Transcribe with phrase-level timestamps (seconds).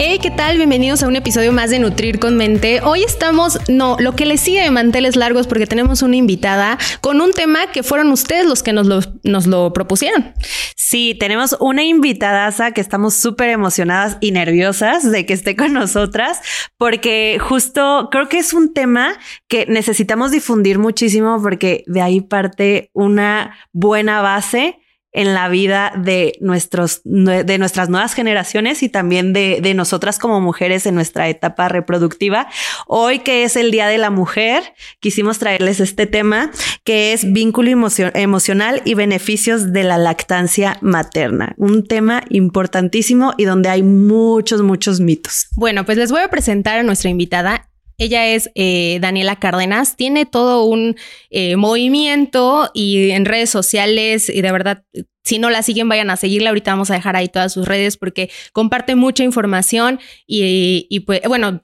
[0.00, 0.58] Hey, ¿qué tal?
[0.58, 2.80] Bienvenidos a un episodio más de Nutrir con Mente.
[2.84, 7.20] Hoy estamos, no, lo que les sigue de manteles largos porque tenemos una invitada con
[7.20, 10.34] un tema que fueron ustedes los que nos lo, nos lo propusieron.
[10.76, 16.42] Sí, tenemos una invitadaza que estamos súper emocionadas y nerviosas de que esté con nosotras
[16.76, 22.92] porque justo creo que es un tema que necesitamos difundir muchísimo porque de ahí parte
[22.92, 24.78] una buena base
[25.18, 30.40] en la vida de, nuestros, de nuestras nuevas generaciones y también de, de, nosotras como
[30.40, 32.46] mujeres en nuestra etapa reproductiva.
[32.86, 34.62] Hoy que es el Día de la Mujer,
[35.00, 36.52] quisimos traerles este tema
[36.84, 37.68] que es vínculo
[38.14, 41.52] emocional y beneficios de la lactancia materna.
[41.56, 45.48] Un tema importantísimo y donde hay muchos, muchos mitos.
[45.56, 47.67] Bueno, pues les voy a presentar a nuestra invitada.
[48.00, 50.94] Ella es eh, Daniela Cárdenas, tiene todo un
[51.30, 54.84] eh, movimiento y en redes sociales y de verdad,
[55.24, 56.50] si no la siguen, vayan a seguirla.
[56.50, 61.60] Ahorita vamos a dejar ahí todas sus redes porque comparte mucha información y, pues bueno,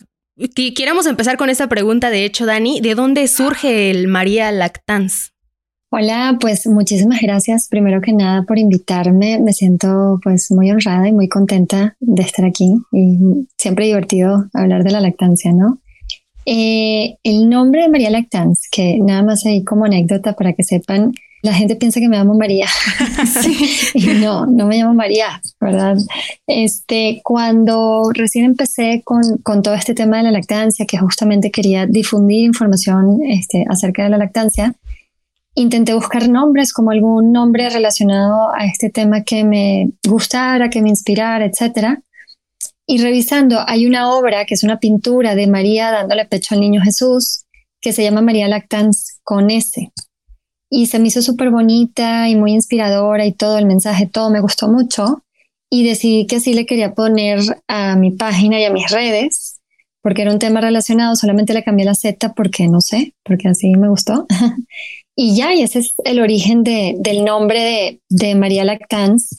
[0.74, 5.30] queremos empezar con esta pregunta, de hecho, Dani, ¿de dónde surge el María Lactans?
[5.92, 9.38] Hola, pues muchísimas gracias primero que nada por invitarme.
[9.38, 14.82] Me siento pues muy honrada y muy contenta de estar aquí y siempre divertido hablar
[14.82, 15.78] de la lactancia, ¿no?
[16.46, 21.12] Eh, el nombre de María Lactans, que nada más ahí como anécdota para que sepan,
[21.44, 22.66] la gente piensa que me llamo María.
[23.94, 25.98] y no, no me llamo María, ¿verdad?
[26.46, 31.86] Este, cuando recién empecé con, con, todo este tema de la lactancia, que justamente quería
[31.86, 34.74] difundir información este, acerca de la lactancia,
[35.54, 40.88] intenté buscar nombres como algún nombre relacionado a este tema que me gustara, que me
[40.88, 42.00] inspirara, etcétera.
[42.86, 46.82] Y revisando, hay una obra que es una pintura de María dándole pecho al niño
[46.82, 47.44] Jesús,
[47.80, 49.90] que se llama María Lactans con S.
[50.70, 54.40] Y se me hizo súper bonita y muy inspiradora y todo el mensaje, todo me
[54.40, 55.22] gustó mucho.
[55.70, 59.60] Y decidí que así le quería poner a mi página y a mis redes,
[60.02, 63.70] porque era un tema relacionado, solamente le cambié la Z porque no sé, porque así
[63.70, 64.26] me gustó.
[65.16, 69.36] y ya, y ese es el origen de, del nombre de, de María Lactans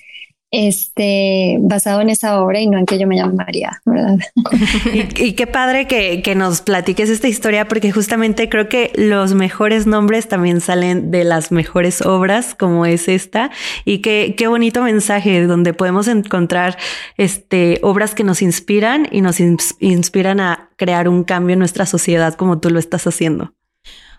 [0.57, 4.17] este, basado en esa obra y no en que yo me llamo María, ¿verdad?
[4.93, 9.85] y, qué padre que, que, nos platiques esta historia, porque justamente creo que los mejores
[9.85, 13.51] nombres también salen de las mejores obras, como es esta,
[13.83, 16.77] y qué, qué bonito mensaje donde podemos encontrar
[17.17, 22.33] este, obras que nos inspiran y nos inspiran a crear un cambio en nuestra sociedad
[22.35, 23.53] como tú lo estás haciendo.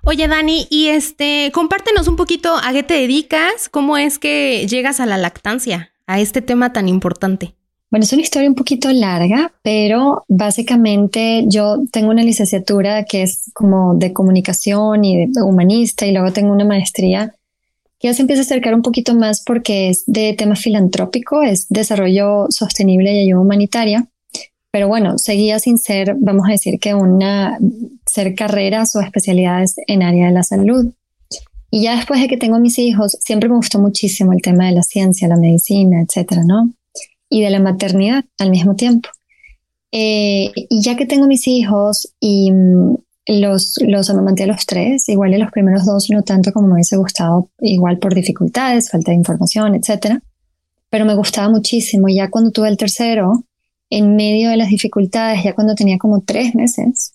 [0.02, 5.00] Oye, Dani, y este, compártenos un poquito a qué te dedicas, cómo es que llegas
[5.00, 7.54] a la lactancia a este tema tan importante?
[7.90, 13.50] Bueno, es una historia un poquito larga, pero básicamente yo tengo una licenciatura que es
[13.54, 17.34] como de comunicación y de humanista y luego tengo una maestría
[17.98, 21.66] que ya se empieza a acercar un poquito más porque es de tema filantrópico, es
[21.68, 24.06] desarrollo sostenible y ayuda humanitaria.
[24.70, 27.58] Pero bueno, seguía sin ser, vamos a decir que una,
[28.04, 30.92] ser carreras o especialidades en área de la salud.
[31.70, 34.72] Y ya después de que tengo mis hijos, siempre me gustó muchísimo el tema de
[34.72, 36.70] la ciencia, la medicina, etcétera, ¿no?
[37.28, 39.08] Y de la maternidad al mismo tiempo.
[39.92, 45.08] Eh, y ya que tengo mis hijos y mm, los, los amamanté a los tres,
[45.08, 49.10] igual en los primeros dos no tanto como me hubiese gustado, igual por dificultades, falta
[49.10, 50.22] de información, etcétera.
[50.90, 52.08] Pero me gustaba muchísimo.
[52.08, 53.44] Y ya cuando tuve el tercero,
[53.90, 57.14] en medio de las dificultades, ya cuando tenía como tres meses,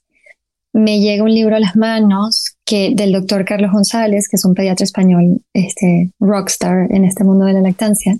[0.74, 4.54] me llega un libro a las manos que del doctor Carlos González, que es un
[4.54, 8.18] pediatra español, este rockstar en este mundo de la lactancia.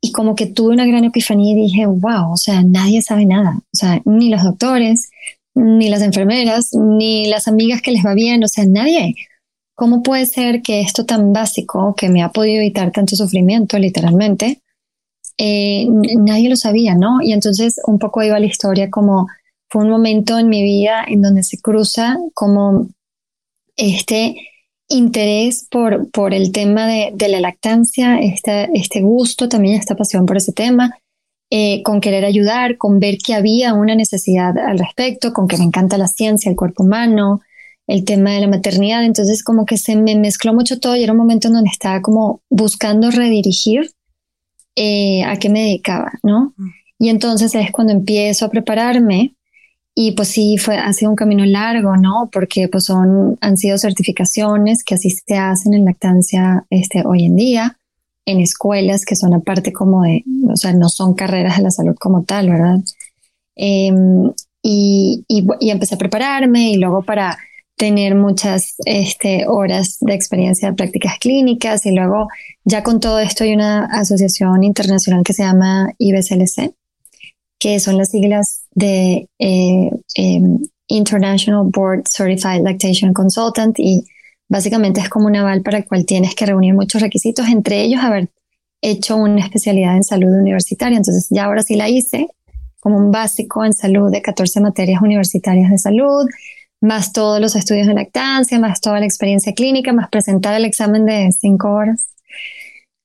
[0.00, 3.58] Y como que tuve una gran epifanía y dije, wow, o sea, nadie sabe nada.
[3.58, 5.10] O sea, ni los doctores,
[5.54, 9.16] ni las enfermeras, ni las amigas que les va bien, o sea, nadie.
[9.74, 14.60] ¿Cómo puede ser que esto tan básico, que me ha podido evitar tanto sufrimiento, literalmente,
[15.38, 17.22] eh, nadie lo sabía, ¿no?
[17.22, 19.28] Y entonces un poco iba la historia como
[19.68, 22.88] fue un momento en mi vida en donde se cruza como
[23.78, 24.36] este
[24.88, 30.36] interés por, por el tema de, la lactancia, este, este gusto, también esta pasión por
[30.36, 30.98] ese tema,
[31.50, 35.64] eh, con querer ayudar, con ver que había una necesidad al respecto, con que me
[35.64, 37.40] encanta la ciencia, el cuerpo humano,
[37.86, 39.04] el tema de la maternidad.
[39.04, 42.02] Entonces como que se me mezcló mucho todo y era un momento en donde estaba
[42.02, 43.90] como buscando redirigir
[44.76, 46.54] eh, a qué me dedicaba, ¿no?
[46.56, 46.68] Mm.
[47.00, 49.36] Y entonces es cuando empiezo a prepararme
[50.00, 52.30] y pues sí, fue, ha sido un camino largo, ¿no?
[52.32, 57.34] Porque pues son, han sido certificaciones que así se hacen en lactancia este, hoy en
[57.34, 57.76] día
[58.24, 61.96] en escuelas que son aparte como de, o sea, no son carreras de la salud
[61.98, 62.78] como tal, ¿verdad?
[63.56, 67.36] Em, y, y, empecé a prepararme y luego para
[67.76, 72.28] tener muchas este, horas de experiencia de prácticas clínicas y luego
[72.62, 76.72] ya con todo esto hay una asociación internacional que se llama IBCLC,
[77.58, 84.04] que son las siglas de eh, em, International Board Certified Lactation Consultant y
[84.48, 88.02] Básicamente es como un aval para el cual tienes que reunir muchos requisitos, entre ellos
[88.02, 88.30] haber
[88.80, 90.96] hecho una especialidad en salud universitaria.
[90.96, 92.28] Entonces ya ahora sí la hice
[92.80, 96.26] como un básico en salud de 14 materias universitarias de salud,
[96.80, 101.04] más todos los estudios de lactancia, más toda la experiencia clínica, más presentar el examen
[101.04, 102.06] de cinco horas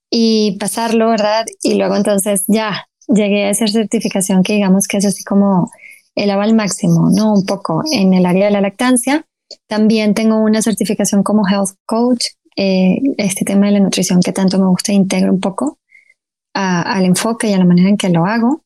[0.10, 1.46] y pasarlo, ¿verdad?
[1.62, 5.72] Y luego entonces ya llegué a esa certificación que digamos que es así como
[6.16, 7.34] el aval máximo, ¿no?
[7.34, 9.26] Un poco en el área de la lactancia
[9.68, 12.26] también tengo una certificación como Health Coach.
[12.56, 15.80] Eh, este tema de la nutrición que tanto me gusta integro un poco
[16.56, 18.62] al enfoque y a la manera en que lo hago.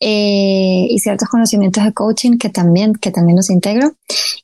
[0.00, 3.94] Eh, y ciertos conocimientos de coaching que también, que también los integro.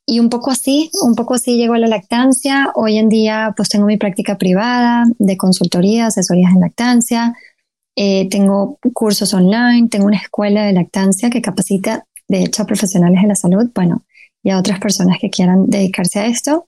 [0.06, 2.70] Y un poco así, un poco así llego a la lactancia.
[2.74, 7.34] Hoy en día pues tengo mi práctica privada de consultoría, asesorías en lactancia.
[8.02, 13.20] Eh, tengo cursos online, tengo una escuela de lactancia que capacita, de hecho, a profesionales
[13.20, 13.70] de la salud.
[13.74, 14.06] Bueno,
[14.42, 16.66] y a otras personas que quieran dedicarse a esto.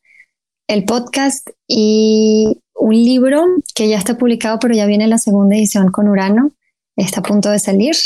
[0.68, 5.90] El podcast y un libro que ya está publicado, pero ya viene la segunda edición
[5.90, 6.50] con Urano.
[6.96, 7.96] Está a punto de salir.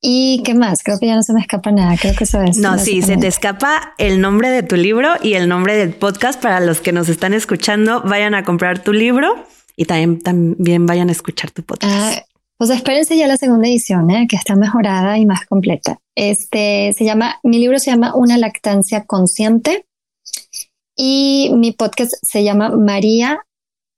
[0.00, 0.82] ¿Y qué más?
[0.82, 1.94] Creo que ya no se me escapa nada.
[2.00, 2.56] Creo que eso es.
[2.56, 6.40] No, sí, se te escapa el nombre de tu libro y el nombre del podcast.
[6.40, 9.44] Para los que nos están escuchando, vayan a comprar tu libro
[9.76, 11.92] y también, también vayan a escuchar tu podcast.
[11.92, 12.24] Ah,
[12.56, 14.26] pues espérense ya la segunda edición, ¿eh?
[14.28, 15.98] que está mejorada y más completa.
[16.14, 19.86] Este se llama, mi libro se llama Una lactancia consciente
[20.96, 23.40] y mi podcast se llama María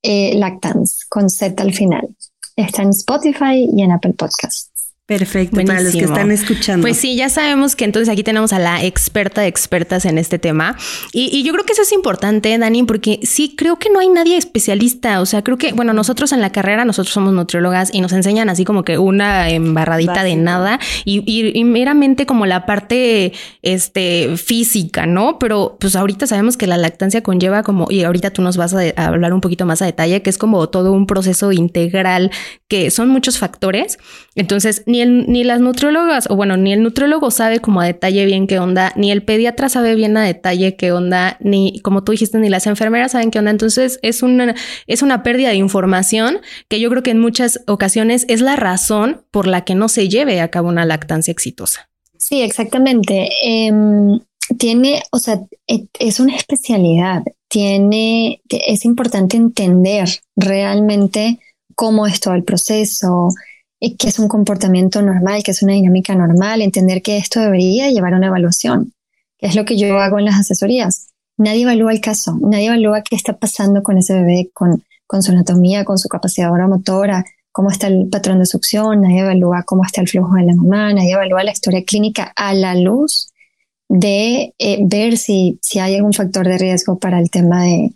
[0.02, 2.16] eh, Lactance con Z al final.
[2.56, 4.75] Está en Spotify y en Apple Podcasts.
[5.06, 6.82] Perfecto, para los que están escuchando.
[6.82, 10.40] Pues sí, ya sabemos que entonces aquí tenemos a la experta de expertas en este
[10.40, 10.76] tema.
[11.12, 14.36] Y, yo creo que eso es importante, Dani, porque sí, creo que no hay nadie
[14.36, 15.20] especialista.
[15.20, 18.48] O sea, creo que, bueno, nosotros en la carrera, nosotros somos nutriólogas y nos enseñan
[18.48, 23.32] así como que una embarradita de nada y, y, meramente como la parte
[23.62, 25.38] este, física, ¿no?
[25.38, 28.80] Pero pues ahorita sabemos que la lactancia conlleva como, y ahorita tú nos vas a,
[28.96, 32.32] a hablar un poquito más a detalle, que es como todo un proceso integral,
[32.66, 33.98] que son muchos factores.
[34.34, 38.58] Entonces, ni, las nutriólogas, o bueno, ni el nutriólogo sabe como a detalle bien qué
[38.58, 42.48] onda, ni el pediatra sabe bien a detalle qué onda, ni como tú dijiste, ni
[42.48, 43.50] las enfermeras saben qué onda.
[43.50, 44.54] Entonces es una,
[44.86, 46.38] es una pérdida de información
[46.68, 50.08] que yo creo que en muchas ocasiones es la razón por la que no se
[50.08, 51.88] lleve a cabo una lactancia exitosa.
[52.18, 53.28] Sí, exactamente.
[53.42, 54.20] Em,
[54.58, 57.22] tiene, o sea, e, es una especialidad.
[57.48, 61.40] Tiene, es importante entender realmente
[61.74, 63.28] cómo es todo el proceso,
[63.80, 68.14] que es un comportamiento normal, que es una dinámica normal, entender que esto debería llevar
[68.14, 68.92] a una evaluación,
[69.38, 71.08] que es lo que yo hago en las asesorías.
[71.36, 75.32] Nadie evalúa el caso, nadie evalúa qué está pasando con ese bebé, con, con su
[75.32, 80.00] anatomía, con su capacidad motora, cómo está el patrón de succión, nadie evalúa cómo está
[80.00, 83.30] el flujo de la mamá, nadie evalúa la historia clínica a la luz
[83.88, 87.94] de eh, ver si, si hay algún factor de riesgo para el tema de,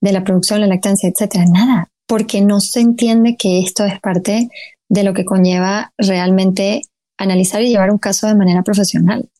[0.00, 1.46] de la producción, la lactancia, etcétera.
[1.46, 4.48] Nada, porque no se entiende que esto es parte
[4.92, 6.82] de lo que conlleva realmente
[7.16, 9.30] analizar y llevar un caso de manera profesional.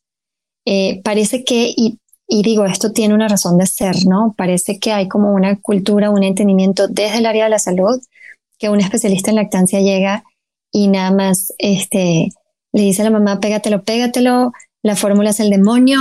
[0.65, 4.35] Eh, parece que, y, digo, esto tiene una razón de ser, ¿no?
[4.39, 8.01] Parece que hay como una cultura, un entendimiento desde el área de la salud,
[8.59, 10.25] que un especialista en lactancia llega
[10.71, 12.31] y nada más este,
[12.73, 16.01] le dice a la mamá, pégatelo, pégatelo, la fórmula es el demonio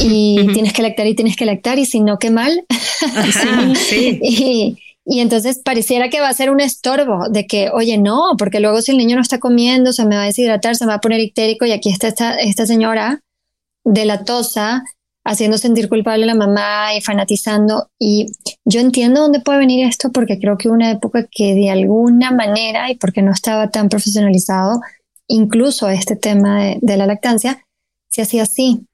[0.00, 2.66] y tienes que lactar y tienes que lactar y si no, qué mal.
[3.74, 4.20] sí.
[4.22, 8.60] y, y entonces pareciera que va a ser un estorbo de que, oye, no, porque
[8.60, 10.96] luego si el niño no está comiendo, se me va a deshidratar, se me va
[10.96, 13.20] a poner ictérico y aquí está esta, señora
[13.84, 14.84] de la tosa
[15.24, 17.90] haciendo sentir culpable a la mamá y fanatizando.
[17.98, 18.26] Y
[18.64, 22.90] yo entiendo dónde puede venir esto porque creo que una época que de alguna manera
[22.90, 24.80] y porque no estaba tan profesionalizado,
[25.26, 27.64] incluso este tema de, de la lactancia,
[28.08, 28.86] se hacía así.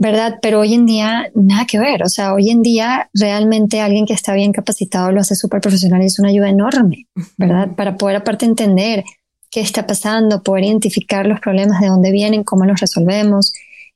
[0.00, 0.38] ¿Verdad?
[0.40, 4.14] Pero hoy en día nada que ver, o sea, hoy en día realmente alguien que
[4.14, 7.74] está bien capacitado lo hace súper profesional y es una ayuda enorme, ¿verdad?
[7.76, 9.04] Para poder aparte entender
[9.50, 13.52] qué está pasando, poder identificar los problemas de dónde vienen, cómo los resolvemos,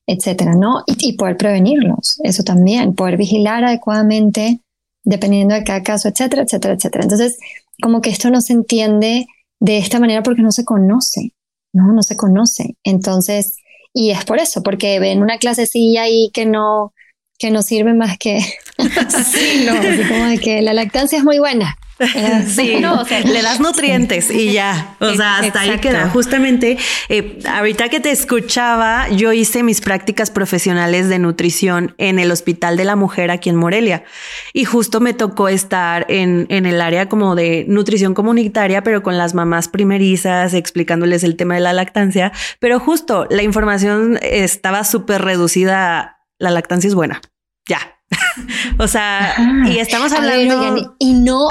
[0.07, 0.83] etcétera, ¿no?
[0.87, 4.61] Y, y poder prevenirlos, eso también, poder vigilar adecuadamente
[5.05, 7.05] dependiendo de cada caso, etcétera, etcétera, etcétera.
[7.05, 7.39] Entonces,
[7.81, 9.27] como que esto no se entiende
[9.59, 11.33] de esta manera porque no se conoce,
[11.73, 11.95] ¿no?
[11.95, 12.77] No se conoce.
[12.85, 13.57] Entonces,
[13.95, 16.93] y es por eso, porque ven una clasecilla ahí que no,
[17.39, 18.41] que no sirve más que,
[18.79, 21.79] sí, no, así como de que la lactancia es muy buena,
[22.47, 24.97] Sí, no, o sea, le das nutrientes y ya.
[25.01, 26.09] O sea, hasta ahí queda.
[26.11, 26.77] Justamente,
[27.09, 32.77] eh, ahorita que te escuchaba, yo hice mis prácticas profesionales de nutrición en el Hospital
[32.77, 34.05] de la Mujer aquí en Morelia.
[34.53, 39.17] Y justo me tocó estar en, en el área como de nutrición comunitaria, pero con
[39.17, 42.33] las mamás primerizas, explicándoles el tema de la lactancia.
[42.59, 46.19] Pero justo la información estaba súper reducida.
[46.39, 47.21] La lactancia es buena.
[47.67, 47.94] Ya,
[48.79, 49.35] o sea,
[49.67, 50.95] y estamos hablando.
[50.99, 51.49] y no,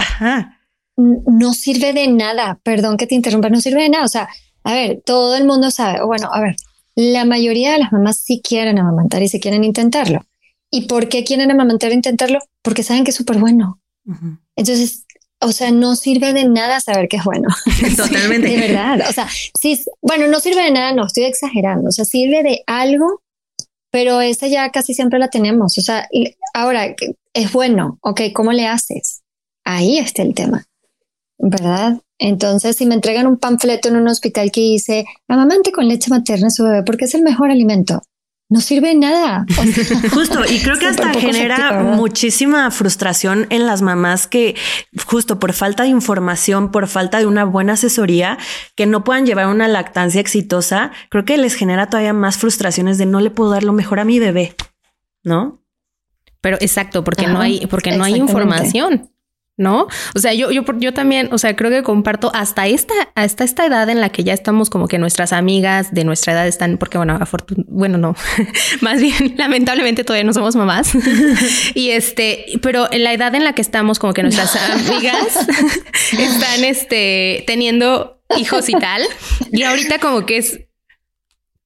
[0.98, 2.60] no sirve de nada.
[2.64, 4.06] Perdón que te interrumpa, no sirve de nada.
[4.06, 4.30] O sea,
[4.64, 6.04] a ver, todo el mundo sabe.
[6.06, 6.56] Bueno, a ver,
[6.96, 10.26] la mayoría de las mamás sí quieren amamantar y sí quieren intentarlo.
[10.70, 12.40] ¿Y por qué quieren amamantar e intentarlo?
[12.62, 13.80] Porque saben que es súper bueno.
[14.56, 15.06] Entonces,
[15.40, 17.48] o sea, no sirve de nada saber que es bueno.
[17.98, 18.50] Totalmente.
[18.50, 19.06] de verdad.
[19.08, 19.28] O sea,
[19.60, 21.90] sí, bueno, no sirve de nada, no, estoy exagerando.
[21.90, 23.24] O sea, sirve de algo
[23.94, 25.78] pero esa ya casi siempre la tenemos.
[25.78, 26.08] O sea,
[26.54, 26.96] ahora
[27.34, 29.24] es bueno, ok, ¿cómo le haces?
[29.64, 30.66] Ahí está el tema,
[31.38, 32.02] ¿verdad?
[32.20, 36.48] Entonces, si me entregan un panfleto en un hospital que dice, amamante con leche materna
[36.48, 38.02] a su bebé porque es el mejor alimento,
[38.50, 39.46] no sirve nada.
[40.14, 44.56] justo, y creo que hasta genera muchísima frustración en las mamás que
[45.08, 48.38] justo por falta de información, por falta de una buena asesoría,
[48.76, 53.08] que no puedan llevar una lactancia exitosa, creo que les genera todavía más frustraciones de
[53.08, 54.56] no le puedo dar lo mejor a mi bebé,
[55.24, 55.63] ¿no?
[56.44, 59.10] Pero exacto, porque no hay, porque no hay información.
[59.56, 59.88] ¿no?
[60.16, 63.66] O sea, yo, yo, yo también, o sea, creo que comparto hasta esta, hasta esta
[63.66, 66.98] edad en la que ya estamos como que nuestras amigas de nuestra edad están, porque
[66.98, 67.20] bueno,
[67.68, 68.16] bueno, no,
[68.82, 70.92] más bien, lamentablemente todavía no somos mamás.
[71.76, 75.48] y este, pero en la edad en la que estamos como que nuestras amigas
[76.12, 79.02] están, este, teniendo hijos y tal.
[79.52, 80.62] Y ahorita como que es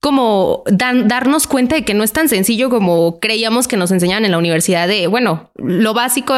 [0.08, 4.32] como darnos cuenta de que no es tan sencillo como creíamos que nos enseñaban en
[4.32, 6.34] la universidad de, bueno, lo básico,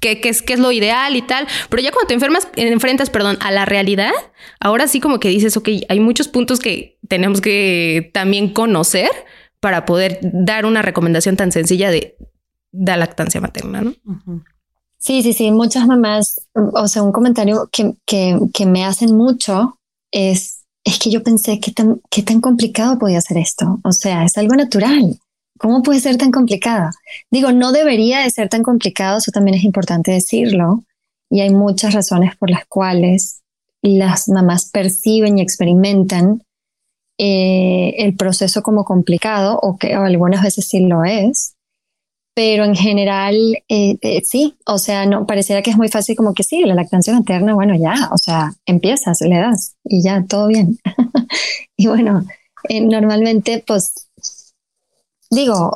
[0.00, 3.36] que, es, que es lo ideal y tal, pero ya cuando te enfermas, enfrentas, perdón,
[3.38, 4.10] a la realidad,
[4.58, 9.10] ahora sí como que dices, ok, hay muchos puntos que tenemos que también conocer
[9.60, 12.16] para poder dar una recomendación tan sencilla de,
[12.72, 13.94] de lactancia materna, ¿no?
[14.98, 19.78] Sí, sí, sí, muchas mamás, o sea, un comentario que, que, que me hacen mucho
[20.10, 20.55] es
[20.86, 23.80] es que yo pensé que tan, qué tan complicado podía ser esto.
[23.82, 25.18] O sea, es algo natural.
[25.58, 26.90] ¿Cómo puede ser tan complicado?
[27.28, 30.84] Digo, no debería de ser tan complicado, eso también es importante decirlo.
[31.28, 33.42] Y hay muchas razones por las cuales
[33.82, 36.44] las mamás perciben y experimentan
[37.18, 41.55] eh, el proceso como complicado o que algunas veces sí lo es
[42.36, 43.34] pero en general
[43.66, 46.74] eh, eh, sí, o sea, no pareciera que es muy fácil como que sí, la
[46.74, 50.78] lactancia materna, bueno, ya, o sea, empiezas, le das y ya, todo bien.
[51.78, 52.26] y bueno,
[52.68, 54.10] eh, normalmente, pues,
[55.30, 55.72] digo,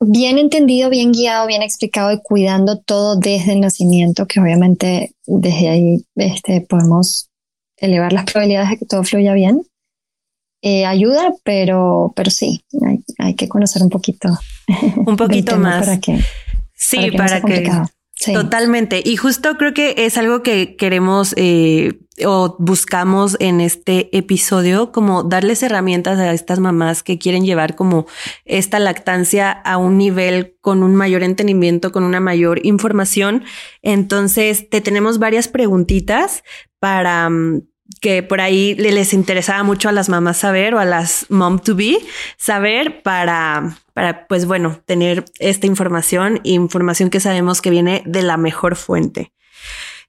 [0.00, 5.68] bien entendido, bien guiado, bien explicado y cuidando todo desde el nacimiento, que obviamente desde
[5.68, 7.28] ahí este, podemos
[7.76, 9.66] elevar las probabilidades de que todo fluya bien.
[10.62, 12.62] ayuda, pero, pero sí,
[13.18, 14.30] hay que conocer un poquito
[14.96, 15.86] un poquito más.
[15.86, 16.20] Para que,
[16.74, 17.70] sí, para que,
[18.30, 19.02] Totalmente.
[19.04, 25.24] Y justo creo que es algo que queremos eh, o buscamos en este episodio, como
[25.24, 28.06] darles herramientas a estas mamás que quieren llevar como
[28.44, 33.44] esta lactancia a un nivel con un mayor entendimiento, con una mayor información.
[33.80, 36.44] Entonces, te tenemos varias preguntitas
[36.78, 37.62] para, mm,
[38.00, 41.74] que por ahí les interesaba mucho a las mamás saber o a las mom to
[41.74, 41.98] be
[42.36, 48.36] saber para, para pues bueno, tener esta información, información que sabemos que viene de la
[48.36, 49.32] mejor fuente.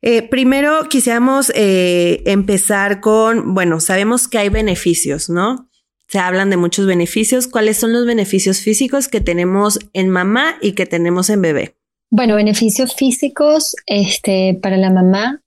[0.02, 5.70] Eh, primero quisiéramos eh, empezar con, bueno, sabemos que hay beneficios, ¿no?
[6.10, 7.48] Se hablan de muchos beneficios.
[7.48, 11.76] ¿Cuáles son los beneficios físicos que tenemos en mamá y que tenemos en bebé?
[12.12, 15.43] Bueno, beneficios físicos este, para la mamá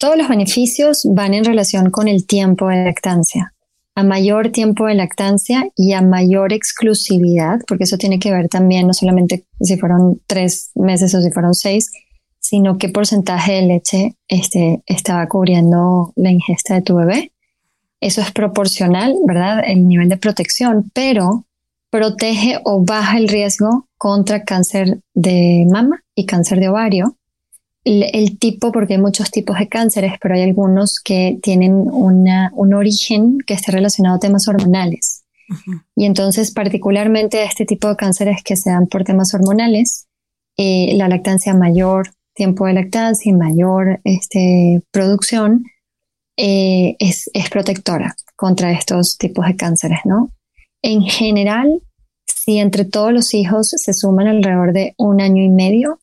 [0.00, 3.52] todos los beneficios van en relación con el tiempo de lactancia.
[3.94, 8.86] A mayor tiempo de lactancia y a mayor exclusividad, porque eso tiene que ver también
[8.86, 11.90] no solamente si fueron tres meses o si fueron seis,
[12.38, 17.32] sino qué porcentaje de leche este, estaba cubriendo la ingesta de tu bebé.
[18.00, 19.62] Eso es proporcional, ¿verdad?
[19.66, 21.44] El nivel de protección, pero
[21.90, 27.18] protege o baja el riesgo contra cáncer de mama y cáncer de ovario
[27.84, 32.74] el, tipo, porque hay muchos tipos de cánceres, pero hay algunos que tienen una, un
[32.74, 35.24] origen que esté relacionado a temas hormonales.
[35.96, 40.06] Y entonces, particularmente este tipo de cánceres que se dan por temas hormonales,
[40.56, 45.64] eh, la lactancia mayor, tiempo de lactancia y mayor este, producción,
[46.36, 50.30] eh, es, es, protectora contra estos tipos de cánceres, ¿no?
[50.82, 51.82] En general,
[52.26, 55.98] si entre todos los hijos se suman alrededor de un año y medio,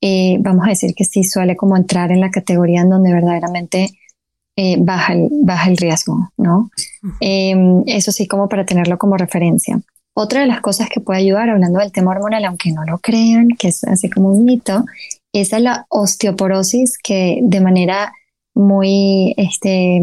[0.00, 3.90] eh, vamos a decir que sí suele como entrar en la categoría en donde verdaderamente
[4.56, 6.70] eh, baja, el, baja el riesgo, ¿no?
[7.20, 9.80] Em, eso sí, como para tenerlo como referencia.
[10.14, 13.48] Otra de las cosas que puede ayudar, hablando del tema hormonal, aunque no lo crean,
[13.58, 14.84] que es así como un mito,
[15.32, 18.12] es la osteoporosis que de manera
[18.54, 20.00] muy, este,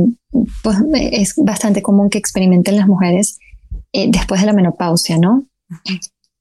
[0.62, 3.40] pues es bastante común que experimenten las mujeres
[3.92, 5.46] eh, después de la menopausia, ¿no?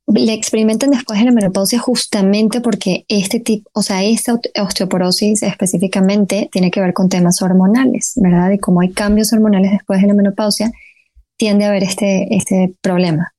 [0.06, 6.48] Le experimentan después de la menopausia justamente porque este tipo, o sea, esta osteoporosis específicamente
[6.52, 8.50] tiene que ver con temas hormonales, ¿verdad?
[8.50, 10.72] Y como hay cambios hormonales después de la menopausia,
[11.36, 13.32] tiende a haber este, este problema.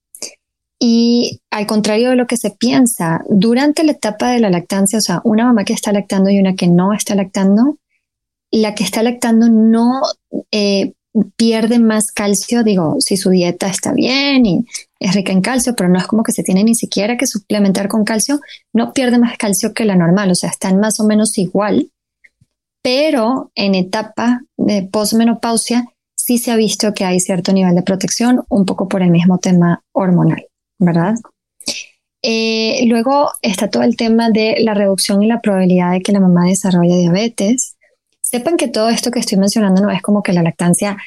[0.79, 5.01] Y al contrario de lo que se piensa, durante la etapa de la lactancia, o
[5.01, 7.77] sea, una mamá que está lactando y una que no está lactando,
[8.51, 10.01] la que está lactando no
[10.51, 10.91] eh,
[11.37, 14.65] pierde más calcio, digo, si su dieta está bien y
[15.03, 17.89] es rica en calcio, pero no es como que se tiene ni siquiera que suplementar
[17.89, 18.39] con calcio,
[18.71, 21.91] no pierde más calcio que la normal, o sea, están más o menos igual,
[22.81, 28.43] pero en etapa de posmenopausia sí se ha visto que hay cierto nivel de protección,
[28.47, 30.47] un poco por el mismo tema hormonal,
[30.79, 31.15] ¿verdad?
[32.21, 36.21] Eh, luego está todo el tema de la reducción y la probabilidad de que la
[36.21, 37.75] mamá desarrolle diabetes.
[38.21, 40.97] Sepan que todo esto que estoy mencionando no es como que la lactancia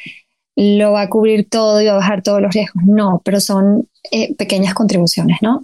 [0.57, 3.89] lo va a cubrir todo y va a bajar todos los riesgos, no, pero son
[4.11, 5.63] eh, pequeñas contribuciones, ¿no?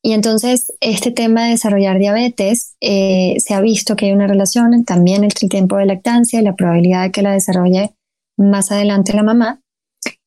[0.00, 4.84] Y entonces este tema de desarrollar diabetes, eh, se ha visto que hay una relación
[4.84, 7.90] también entre el tiempo de lactancia y la probabilidad de que la desarrolle
[8.36, 9.60] más adelante la mamá.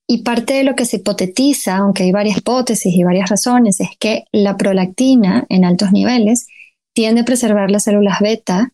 [0.07, 3.91] Y parte de lo que se hipotetiza, aunque hay varias hipótesis y varias razones, es
[3.97, 6.47] que la prolactina en altos niveles
[6.93, 8.73] tiende a preservar las células beta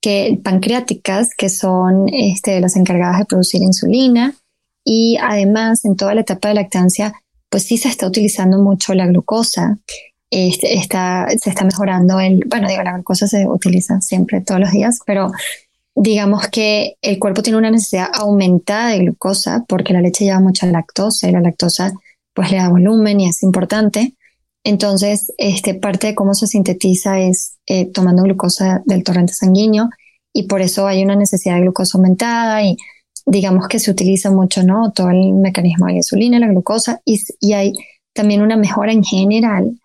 [0.00, 4.34] que, pancreáticas, que son este, las encargadas de producir insulina.
[4.90, 7.12] Y además, en toda la etapa de lactancia,
[7.50, 9.76] pues sí se está utilizando mucho la glucosa.
[10.30, 14.72] Este, está, se está mejorando el, bueno, digo, la glucosa se utiliza siempre, todos los
[14.72, 15.30] días, pero
[15.94, 20.66] digamos que el cuerpo tiene una necesidad aumentada de glucosa porque la leche lleva mucha
[20.66, 21.92] lactosa y la lactosa
[22.32, 24.14] pues le da volumen y es importante.
[24.64, 29.90] Entonces, este, parte de cómo se sintetiza es eh, tomando glucosa del torrente sanguíneo
[30.32, 32.78] y por eso hay una necesidad de glucosa aumentada y
[33.28, 34.90] digamos que se utiliza mucho, ¿no?
[34.92, 37.74] Todo el mecanismo de la insulina, la glucosa y, y hay
[38.14, 39.78] también una mejora en general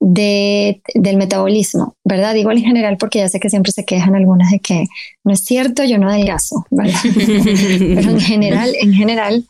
[0.00, 2.34] de, del metabolismo, ¿verdad?
[2.34, 4.86] Digo en general porque ya sé que siempre se quejan algunas de que
[5.22, 6.98] no es cierto, yo no adelgazo, ¿verdad?
[7.14, 9.46] Pero en general, en general,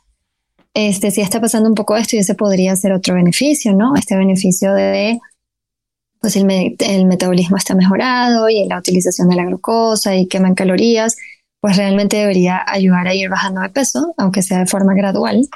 [0.74, 3.96] este, sí está pasando un poco esto y ese podría ser otro beneficio, ¿no?
[3.96, 5.18] Este beneficio de,
[6.20, 11.16] pues el, el metabolismo está mejorado y la utilización de la glucosa y queman calorías,
[11.62, 15.48] pues realmente debería ayudar a ir bajando de peso, aunque sea de forma gradual.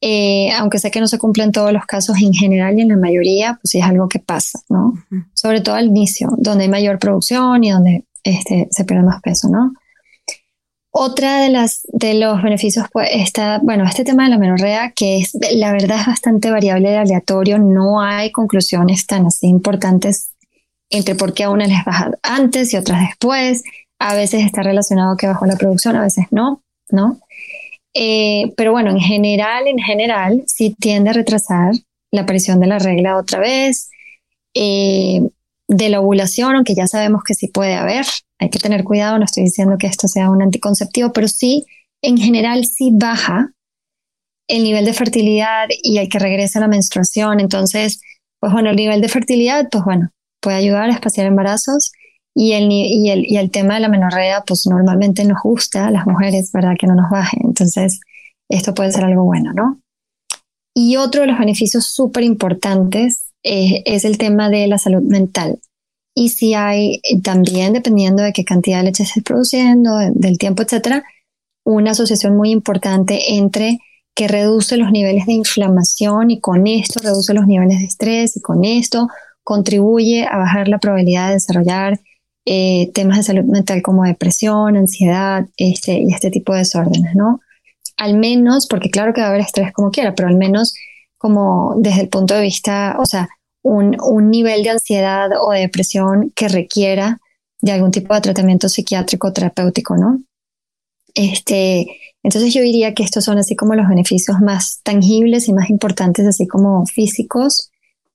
[0.00, 2.96] Eh, aunque sé que no se cumplen todos los casos en general y en la
[2.96, 4.94] mayoría, pues sí es algo que pasa, ¿no?
[5.34, 9.50] Sobre todo al inicio, donde hay mayor producción y donde este, se pierde más peso,
[9.50, 9.74] ¿no?
[10.90, 15.18] Otra de las de los beneficios pues está, bueno, este tema de la menorrea que
[15.18, 20.30] es la verdad es bastante variable y aleatorio, no hay conclusiones tan así importantes
[20.88, 23.62] entre por qué a una les baja antes y otras después.
[23.98, 27.20] A veces está relacionado que bajó la producción, a veces no, ¿no?
[27.94, 31.72] Eh, pero bueno, en general, en general, sí tiende a retrasar
[32.10, 33.90] la aparición de la regla otra vez.
[34.54, 35.20] Eh,
[35.68, 38.06] de la ovulación, aunque ya sabemos que sí puede haber,
[38.38, 41.66] hay que tener cuidado, no estoy diciendo que esto sea un anticonceptivo, pero sí,
[42.02, 43.52] en general sí baja
[44.48, 47.40] el nivel de fertilidad y hay que regrese a la menstruación.
[47.40, 48.00] Entonces,
[48.38, 51.90] pues bueno, el nivel de fertilidad, pues bueno, puede ayudar a espaciar embarazos
[52.38, 55.90] y el, y el, y el tema de la menorrea, pues normalmente nos gusta a
[55.90, 56.74] las mujeres, ¿verdad?
[56.78, 57.38] Que no nos baje.
[57.42, 57.98] Entonces,
[58.50, 59.80] esto puede ser algo bueno, ¿no?
[60.74, 65.60] Y otro de los beneficios súper importantes eh, es el tema de la salud mental.
[66.14, 70.62] Y si hay también, dependiendo de qué cantidad de leche se esté produciendo, del tiempo,
[70.62, 71.04] etcétera,
[71.64, 73.78] una asociación muy importante entre
[74.14, 78.42] que reduce los niveles de inflamación y con esto reduce los niveles de estrés y
[78.42, 79.08] con esto
[79.42, 81.98] contribuye a bajar la probabilidad de desarrollar
[82.48, 87.40] eh, temas de salud mental como depresión, ansiedad este, y este tipo de desórdenes, ¿no?
[87.96, 90.74] Al menos, porque claro que va a haber estrés como quiera, pero al menos
[91.18, 93.28] como desde el punto de vista, o sea,
[93.62, 97.18] un, nivel de ansiedad o de depresión que requiera
[97.60, 100.22] de algún tipo de tratamiento psiquiátrico terapéutico, ¿no?
[101.14, 101.86] Este,
[102.22, 106.26] entonces yo diría que estos son así como los beneficios más tangibles y más importantes,
[106.26, 107.70] así como físicos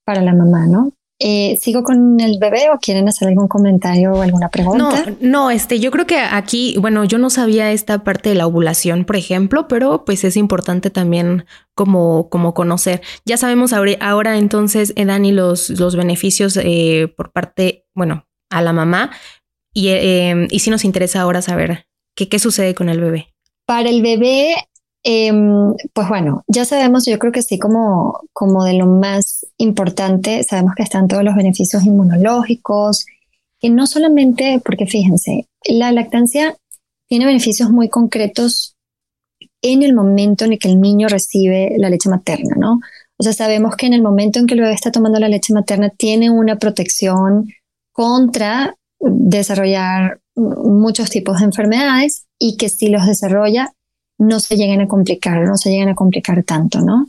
[0.05, 0.93] para la mamá, ¿no?
[1.23, 5.05] Eh, ¿Sigo con el bebé o quieren hacer algún comentario o alguna pregunta?
[5.05, 8.47] No, no, este, yo creo que aquí, bueno, yo no sabía esta parte de la
[8.47, 13.01] ovulación, por ejemplo, pero pues es importante también como, como conocer.
[13.23, 18.63] Ya sabemos ahora, ahora entonces, eh, Dani, los, los beneficios eh, por parte, bueno, a
[18.63, 19.11] la mamá,
[19.73, 23.27] y, eh, y sí nos interesa ahora saber qué, qué sucede con el bebé.
[23.67, 24.55] Para el bebé,
[25.03, 30.43] Em, pues bueno, ya sabemos, yo creo que sí, como, como de lo más importante,
[30.43, 33.05] sabemos que están todos los beneficios inmunológicos,
[33.61, 36.57] y no solamente, porque fíjense, la lactancia
[37.07, 38.75] tiene beneficios muy concretos
[39.61, 42.79] en el momento en el que el niño recibe la leche materna, ¿no?
[43.17, 45.53] O sea, sabemos que en el momento en que el bebé está tomando la leche
[45.53, 47.49] materna tiene una protección
[47.91, 53.73] contra desarrollar muchos tipos de enfermedades y que si los desarrolla
[54.21, 57.07] no se lleguen a complicar, no se lleguen a complicar tanto, ¿no?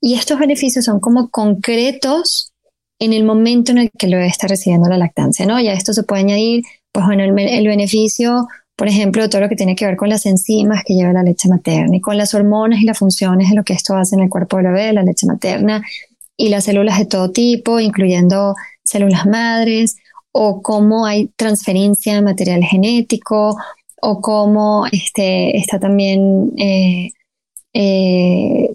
[0.00, 2.52] Y estos beneficios son como concretos
[2.98, 5.60] en el momento en el que lo está recibiendo la lactancia, ¿no?
[5.60, 7.32] Ya esto se puede añadir, pues bueno, el,
[7.66, 11.12] beneficio, por ejemplo, de todo lo que tiene que ver con las enzimas que lleva
[11.12, 14.16] la leche materna y con las hormonas y las funciones de lo que esto hace
[14.16, 15.84] en el cuerpo del bebé, la leche materna
[16.34, 19.96] y las células de todo tipo, incluyendo células madres,
[20.32, 23.58] o cómo hay transferencia de material genético,
[24.00, 27.10] o cómo este, está también eh,
[27.74, 28.74] eh,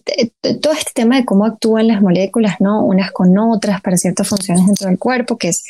[0.61, 2.85] todo este tema de cómo actúan las moléculas, ¿no?
[2.85, 5.63] Unas con otras para ciertas funciones dentro del cuerpo, que es,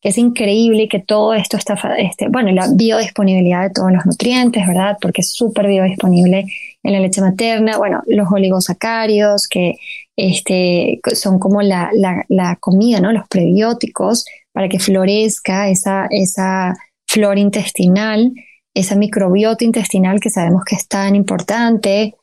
[0.00, 4.66] que es increíble que todo esto está, este, bueno, la biodisponibilidad de todos los nutrientes,
[4.66, 4.98] ¿verdad?
[5.00, 6.46] Porque es súper biodisponible
[6.82, 9.76] en la leche materna, bueno, los oligosacáridos, que
[10.14, 13.10] este, son como la, la, la comida, ¿no?
[13.10, 16.74] Los prebióticos para que florezca esa, esa
[17.06, 18.32] flora intestinal
[18.76, 22.14] esa microbiota intestinal que sabemos que es tan importante.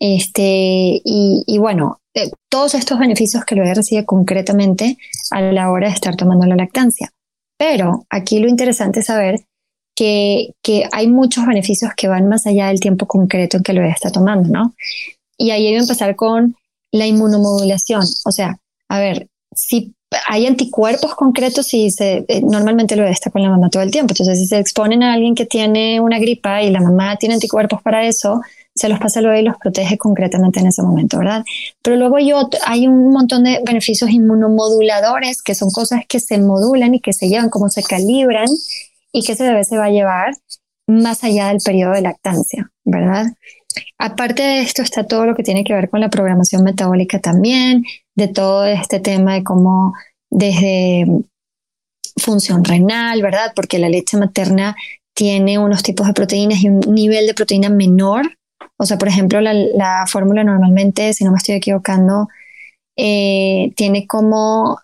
[0.00, 4.96] Este, y, bueno, eh, todos estos beneficios que el bebé recibe concretamente
[5.30, 7.10] a la hora de estar tomando la lactancia.
[7.58, 9.40] Pero aquí lo interesante es saber
[9.94, 13.80] que, que, hay muchos beneficios que van más allá del tiempo concreto en que el
[13.80, 14.74] bebé está tomando, ¿no?
[15.36, 16.56] Y ahí que empezar con
[16.90, 18.04] la inmunomodulación.
[18.24, 19.94] O sea, a ver, si
[20.26, 24.12] hay anticuerpos concretos y se, eh, normalmente lo está con la mamá todo el tiempo.
[24.12, 27.82] Entonces, si se exponen a alguien que tiene una gripa y la mamá tiene anticuerpos
[27.82, 28.40] para eso,
[28.74, 31.44] se los pasa luego y los protege concretamente en ese momento, ¿verdad?
[31.82, 32.30] Pero luego hay,
[32.64, 37.28] hay un montón de beneficios inmunomoduladores, que son cosas que se modulan y que se
[37.28, 38.48] llevan, como se calibran
[39.12, 40.34] y que ese bebé se va a llevar
[40.86, 43.26] más allá del periodo de lactancia, ¿verdad?
[43.98, 47.84] Aparte de esto está todo lo que tiene que ver con la programación metabólica también,
[48.14, 49.94] de todo este tema de cómo
[50.30, 51.06] desde
[52.16, 53.52] función renal, ¿verdad?
[53.54, 54.76] Porque la leche materna
[55.14, 58.36] tiene unos tipos de proteínas y un nivel de proteína menor.
[58.76, 62.28] O sea, por ejemplo, la, fórmula normalmente, si no me estoy equivocando,
[62.96, 64.78] eh, tiene como,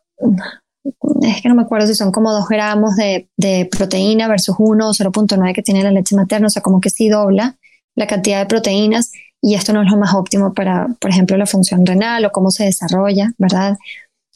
[1.23, 4.89] es que no me acuerdo si son como 2 gramos de, de proteína versus 1
[4.89, 7.57] o 0.9 que tiene la leche materna, o sea, como que sí dobla
[7.95, 11.47] la cantidad de proteínas y esto no es lo más óptimo para, por ejemplo, la
[11.47, 13.77] función renal o cómo se desarrolla, ¿verdad?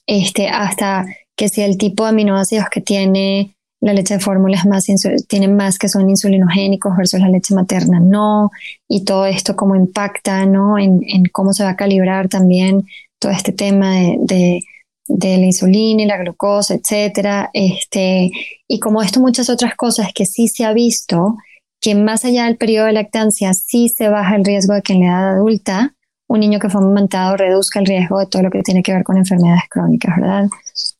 [0.06, 4.66] Este, hasta que si el tipo de aminoácidos que tiene la leche de fórmula es
[4.66, 4.86] más,
[5.28, 8.50] tiene más que son insulinogénicos versus la leche materna no,
[8.88, 10.78] y todo esto cómo impacta, ¿no?
[10.78, 12.86] En, en cómo se va a calibrar también
[13.18, 14.60] todo este tema de, de,
[15.06, 18.30] de la insulina y la glucosa, etcétera, este,
[18.66, 21.36] y como esto muchas otras cosas que sí se ha visto
[21.80, 25.00] que más allá del periodo de lactancia sí se baja el riesgo de que en
[25.00, 25.94] la edad adulta
[26.28, 29.02] un niño que fue amamantado reduzca el riesgo de todo lo que tiene que ver
[29.02, 30.48] con enfermedades crónicas, ¿verdad?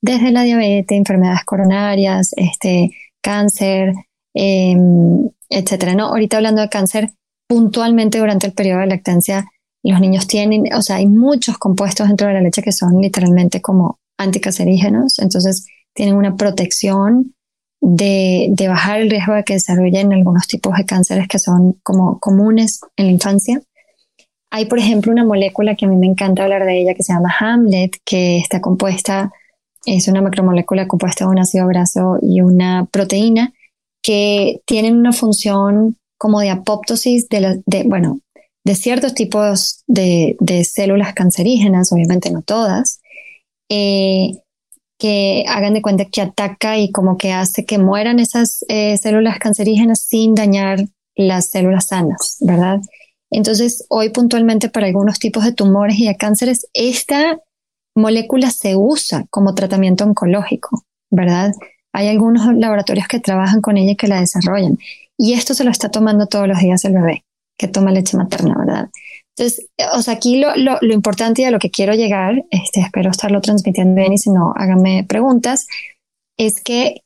[0.00, 3.92] Desde la diabetes, enfermedades coronarias, este, cáncer,
[4.34, 5.94] em, etcétera.
[5.94, 7.10] No, ahorita hablando de cáncer,
[7.46, 9.46] puntualmente durante el periodo de lactancia,
[9.82, 13.60] los niños tienen, o sea, hay muchos compuestos dentro de la leche que son literalmente
[13.60, 17.34] como anticancerígenos, entonces tienen una protección
[17.80, 22.80] de, bajar el riesgo de que desarrollen algunos tipos de cánceres que son como comunes
[22.96, 23.60] en la infancia.
[24.50, 27.12] Hay, por ejemplo, una molécula que a mí me encanta hablar de ella que se
[27.12, 29.30] llama Hamlet, que está compuesta,
[29.84, 33.52] es una macromolécula compuesta de un ácido graso y una proteína
[34.02, 38.20] que tienen una función como de apoptosis de, de bueno,
[38.64, 43.00] de ciertos tipos de, de, células cancerígenas, obviamente no todas,
[43.68, 44.32] eh,
[44.98, 49.38] que hagan de cuenta que ataca y como que hace que mueran esas eh, células
[49.38, 50.80] cancerígenas sin dañar
[51.14, 52.80] las células sanas, ¿verdad?
[53.30, 57.38] Entonces, hoy puntualmente para algunos tipos de tumores y de cánceres, esta
[57.94, 61.52] molécula se usa como tratamiento oncológico, ¿verdad?
[61.92, 64.78] hay algunos laboratorios que trabajan con ella y que la desarrollan.
[65.16, 67.24] Y esto se lo está tomando todos los días el bebé,
[67.58, 68.88] que toma leche materna, ¿verdad?
[69.38, 72.80] Entonces, o sea, aquí lo, lo, lo importante y a lo que quiero llegar, este,
[72.80, 75.66] espero estarlo transmitiendo bien y si no, háganme preguntas,
[76.36, 77.02] es que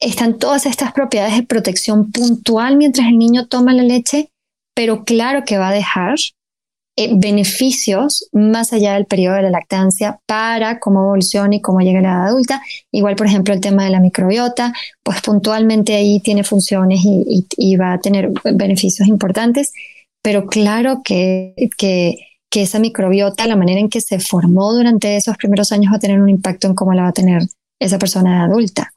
[0.00, 4.30] están todas estas propiedades de protección puntual mientras el niño toma la leche,
[4.74, 6.16] pero claro que va a dejar
[7.00, 12.00] eh, beneficios más allá del periodo de la lactancia para cómo evoluciona y cómo llega
[12.00, 12.62] a la edad adulta.
[12.90, 14.72] Igual, por ejemplo, el tema de la microbiota,
[15.04, 19.72] pues puntualmente ahí tiene funciones y, va a tener beneficios importantes,
[20.28, 22.18] pero claro que, que,
[22.50, 26.00] que esa microbiota, la manera en que se formó durante esos primeros años va a
[26.00, 27.44] tener un impacto en cómo la va a tener
[27.80, 28.92] esa persona adulta.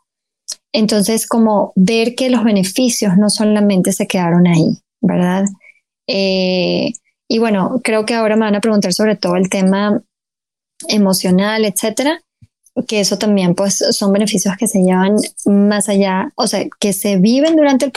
[0.73, 5.45] Entonces, como ver que los beneficios no solamente se quedaron ahí, ¿verdad?
[6.05, 6.91] Eh,
[7.29, 10.03] y bueno, creo que ahora me van a preguntar sobre todo el tema
[10.89, 12.21] emocional, etcétera,
[12.89, 15.15] que eso también pues son beneficios que se llevan
[15.45, 17.93] más allá, o sea, que se viven durante el,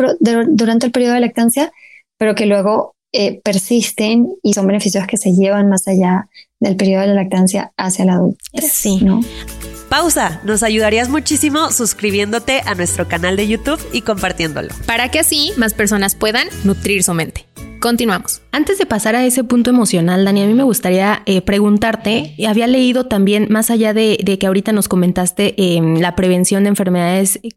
[0.51, 1.73] durante el periodo de lactancia,
[2.16, 7.03] pero que luego eh, persisten y son beneficios que se llevan más allá del periodo
[7.03, 8.72] de la lactancia hacia la adultez.
[8.72, 8.98] Sí.
[9.03, 9.20] ¿no?
[9.88, 14.74] Pausa, nos ayudarías muchísimo suscribiéndote a nuestro canal de YouTube y compartiéndolo.
[14.87, 17.46] Para que así más personas puedan nutrir su mente.
[17.79, 18.40] Continuamos.
[18.50, 22.66] Antes de pasar a ese punto emocional, Dani, a mí me gustaría eh, preguntarte, había
[22.66, 27.50] leído también, más allá de, que ahorita nos comentaste em, la prevención de enfermedades eh,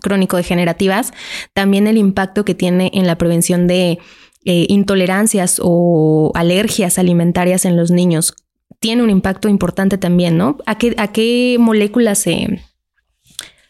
[0.00, 1.12] crónico-degenerativas,
[1.52, 3.98] también el impacto que tiene en la prevención de
[4.46, 8.34] eh, intolerancias o alergias alimentarias en los niños.
[8.80, 10.56] Tiene un impacto importante también, ¿no?
[10.66, 12.62] ¿A qué, a qué moléculas se,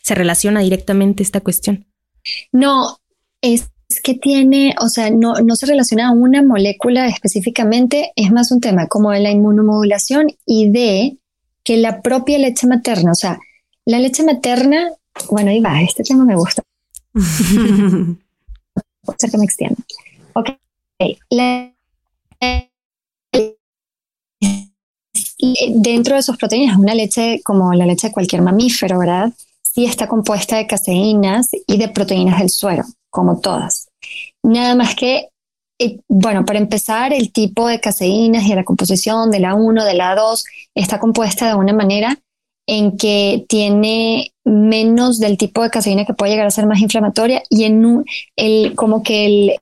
[0.02, 1.86] se relaciona directamente esta cuestión?
[2.52, 2.98] No,
[3.40, 8.32] es es que tiene, o sea, no, no se relaciona a una molécula específicamente, es
[8.32, 11.18] más un tema como de la inmunomodulación y de
[11.62, 13.38] que la propia leche materna, o sea,
[13.84, 14.90] la leche materna,
[15.30, 16.62] bueno, ahí va, este tema me gusta.
[19.18, 19.76] ser que me extienda.
[20.34, 20.50] Ok,
[25.76, 29.32] dentro de sus proteínas, una leche como la leche de cualquier mamífero, ¿verdad?
[29.62, 33.88] Sí está compuesta de caseínas y de proteínas del suero como todas.
[34.42, 35.28] Nada más que,
[35.78, 39.94] eh, bueno, para empezar, el tipo de caseínas y la composición de la 1, de
[39.94, 42.18] la 2, está compuesta de una manera
[42.68, 47.42] en que tiene menos del tipo de caseína que puede llegar a ser más inflamatoria
[47.48, 48.04] y en un,
[48.35, 49.56] el, como que el,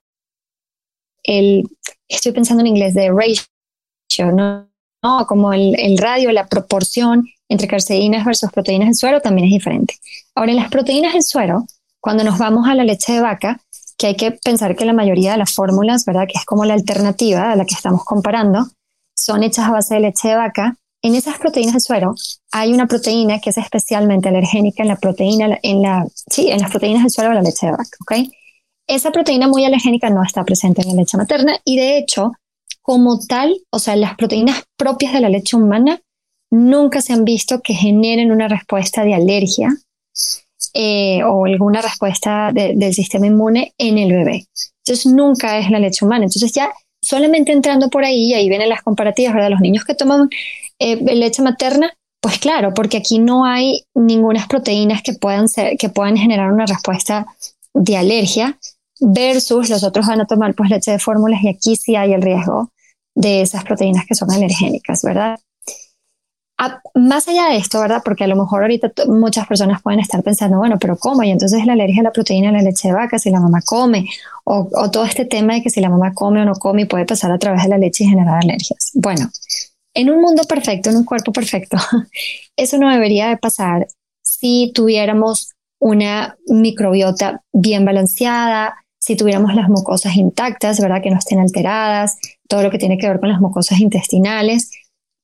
[1.27, 1.63] el,
[2.07, 4.67] estoy pensando en inglés, de ratio, ¿no?
[5.03, 9.53] no como el, el radio, la proporción entre caseínas versus proteínas del suero también es
[9.53, 9.95] diferente.
[10.33, 11.65] Ahora, en las proteínas del suero,
[11.99, 13.59] cuando nos vamos a la leche de vaca,
[13.97, 16.27] que hay que pensar que la mayoría de las fórmulas, ¿verdad?
[16.27, 18.67] Que es como la alternativa a la que estamos comparando,
[19.15, 20.75] son hechas a base de leche de vaca.
[21.01, 22.13] En esas proteínas de suero
[22.51, 26.71] hay una proteína que es especialmente alergénica en la proteína, en la, sí, en las
[26.71, 28.13] proteínas del suero de la leche de vaca, ¿ok?
[28.87, 32.33] Esa proteína muy alergénica no está presente en la leche materna y de hecho,
[32.81, 36.01] como tal, o sea, las proteínas propias de la leche humana
[36.51, 39.69] nunca se han visto que generen una respuesta de alergia
[40.73, 44.45] eh, o alguna respuesta del sistema inmune en el bebé.
[44.85, 46.25] Entonces nunca es la leche humana.
[46.25, 46.71] Entonces ya
[47.01, 49.49] solamente entrando por ahí, ahí vienen las comparativas, ¿verdad?
[49.49, 50.29] Los niños que toman
[50.79, 55.89] eh, leche materna, pues claro, porque aquí no hay ninguna proteínas que puedan, ser, que
[55.89, 57.25] puedan generar una respuesta
[57.73, 58.57] de alergia
[58.99, 62.21] versus los otros van a tomar pues leche de fórmulas y aquí sí hay el
[62.21, 62.71] riesgo
[63.15, 65.39] de esas proteínas que son alergénicas, ¿verdad?
[66.93, 68.01] más allá de esto, ¿verdad?
[68.03, 71.21] Porque a lo mejor ahorita muchas personas pueden estar pensando, bueno, pero ¿cómo?
[71.23, 73.59] Y entonces la alergia a la proteína de la leche de vaca, si la mamá
[73.65, 74.07] come,
[74.45, 76.85] o, o, todo este tema de que si la mamá come o no come y
[76.85, 78.91] puede pasar a través de la leche y generar alergias.
[78.93, 79.29] Bueno,
[79.93, 81.77] en un mundo perfecto, en un cuerpo perfecto,
[82.55, 83.87] eso no debería de pasar
[84.21, 90.99] si tuviéramos una microbiota bien balanceada, si tuviéramos las mucosas intactas, ¿verdad?
[91.03, 94.71] Que no estén alteradas, todo lo que tiene que ver con las mucosas intestinales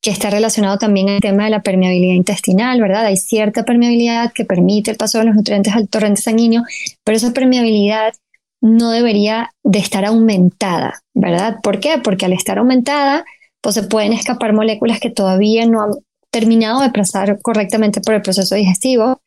[0.01, 3.05] que está relacionado también al tema de la permeabilidad intestinal, ¿verdad?
[3.05, 6.63] Hay cierta permeabilidad que permite el paso de los nutrientes al torrente sanguíneo,
[7.03, 8.13] pero esa permeabilidad
[8.61, 11.57] no debería de estar aumentada, ¿verdad?
[11.63, 11.99] ¿Por qué?
[12.03, 13.25] Porque al estar aumentada,
[13.61, 15.91] pues se pueden escapar moléculas que todavía no han
[16.31, 19.21] terminado de pasar correctamente por el proceso digestivo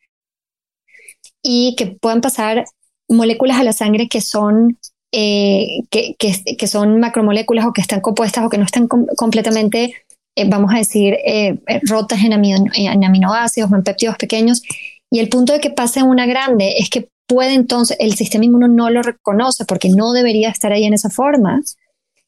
[1.41, 2.65] y que puedan pasar
[3.07, 4.77] moléculas a la sangre que son,
[5.11, 9.93] eh, que, que, son macromoléculas o que están compuestas o que no están completamente
[10.35, 14.61] eh, vamos a decir, eh, rotas en, en, aminoácidos o en péptidos pequeños.
[15.09, 18.67] Y el punto de que pase una grande es que puede entonces, el sistema inmuno
[18.67, 21.61] no lo reconoce porque no debería estar ahí en esa forma.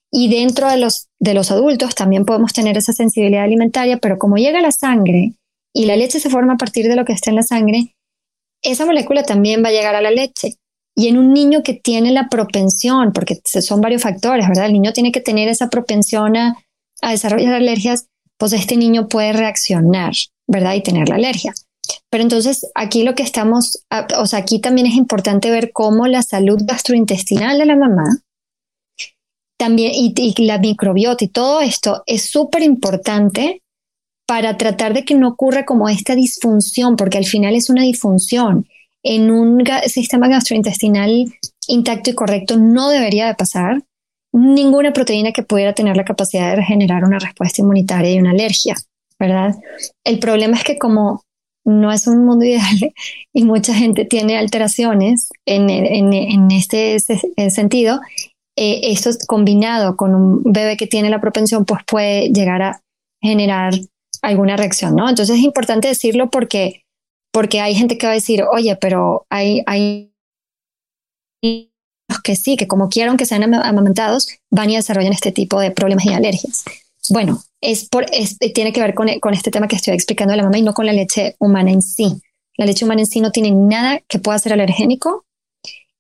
[0.10, 4.38] Y dentro de los, de los adultos también podemos tener esa sensibilidad alimentaria, pero como
[4.38, 5.34] llega la sangre
[5.74, 7.94] y la leche se forma a partir de lo que está en la sangre,
[8.64, 10.56] esa molécula también va a llegar a la leche.
[11.00, 14.66] Y en un niño que tiene la propensión, porque son varios factores, ¿verdad?
[14.66, 16.58] El niño tiene que tener esa propensión a,
[17.04, 18.08] a desarrollar alergias,
[18.38, 20.14] pues este niño puede reaccionar,
[20.48, 20.74] ¿verdad?
[20.74, 21.54] Y tener la alergia.
[22.10, 23.84] Pero entonces aquí lo que estamos,
[24.18, 28.06] o sea, aquí también es importante ver cómo la salud gastrointestinal de la mamá,
[29.58, 33.62] también, y, y la microbiota y todo esto es súper importante
[34.28, 38.68] para tratar de que no ocurra como esta disfunción, porque al final es una disfunción.
[39.04, 41.26] En un sistema gastrointestinal
[41.68, 43.84] intacto y correcto no debería de pasar
[44.34, 48.76] ninguna proteína que pudiera tener la capacidad de generar una respuesta inmunitaria y una alergia,
[49.20, 49.56] ¿verdad?
[50.04, 51.24] El problema es que como
[51.66, 52.94] no es un mundo ideal
[53.34, 56.98] y mucha gente tiene alteraciones en, en, este
[57.50, 58.00] sentido,
[58.56, 62.82] eh, esto combinado con un bebé que tiene la propensión, pues puede llegar a
[63.22, 63.74] generar
[64.22, 65.10] alguna reacción, ¿no?
[65.10, 66.84] Entonces es importante decirlo porque,
[67.38, 70.12] porque hay gente que va a decir, oye, pero hay, hay
[72.24, 76.08] que sí, que como quieran que sean amamantados, van y desarrollan este tipo de problemas
[76.08, 76.64] y alergias.
[77.12, 78.08] Bueno, es por,
[78.56, 80.74] tiene que ver con, con este tema que estoy explicando de la mamá y no
[80.74, 82.24] con la leche humana en sí.
[82.58, 85.28] La leche humana en sí no tiene nada que pueda ser alergénico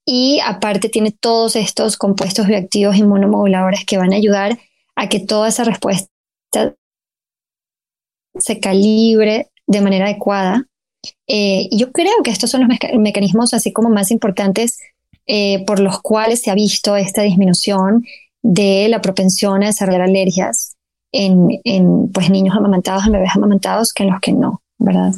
[0.07, 4.57] y aparte tiene todos estos compuestos bioactivos inmunomoduladores que van a ayudar
[4.95, 6.09] a que toda esa respuesta
[8.39, 10.65] se calibre de manera adecuada.
[11.27, 14.79] Eh, yo creo que estos son los mecanismos así como más importantes
[15.25, 18.05] eh, por los cuales se ha visto esta disminución
[18.41, 20.77] de la propensión a desarrollar alergias
[21.11, 24.61] en, en pues, niños amamantados, en bebés amamantados, que en los que no.
[24.79, 25.13] ¿Verdad?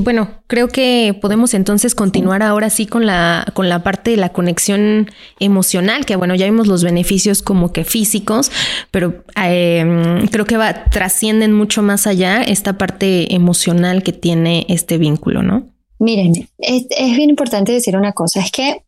[0.00, 4.30] Bueno, creo que podemos entonces continuar ahora sí con la, con la parte de la
[4.30, 5.08] conexión
[5.38, 8.50] emocional, que bueno, ya vimos los beneficios como que físicos,
[8.90, 14.98] pero em, creo que va, trascienden mucho más allá esta parte emocional que tiene este
[14.98, 15.66] vínculo, ¿no?
[15.98, 18.82] Miren, es, bien importante decir una cosa, es que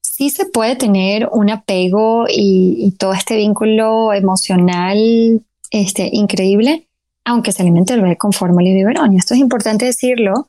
[0.00, 6.86] sí se puede tener un apego y, y todo este vínculo emocional este, increíble,
[7.24, 9.12] aunque se alimente el bebé con fórmula y biberón.
[9.12, 10.48] Y esto es importante decirlo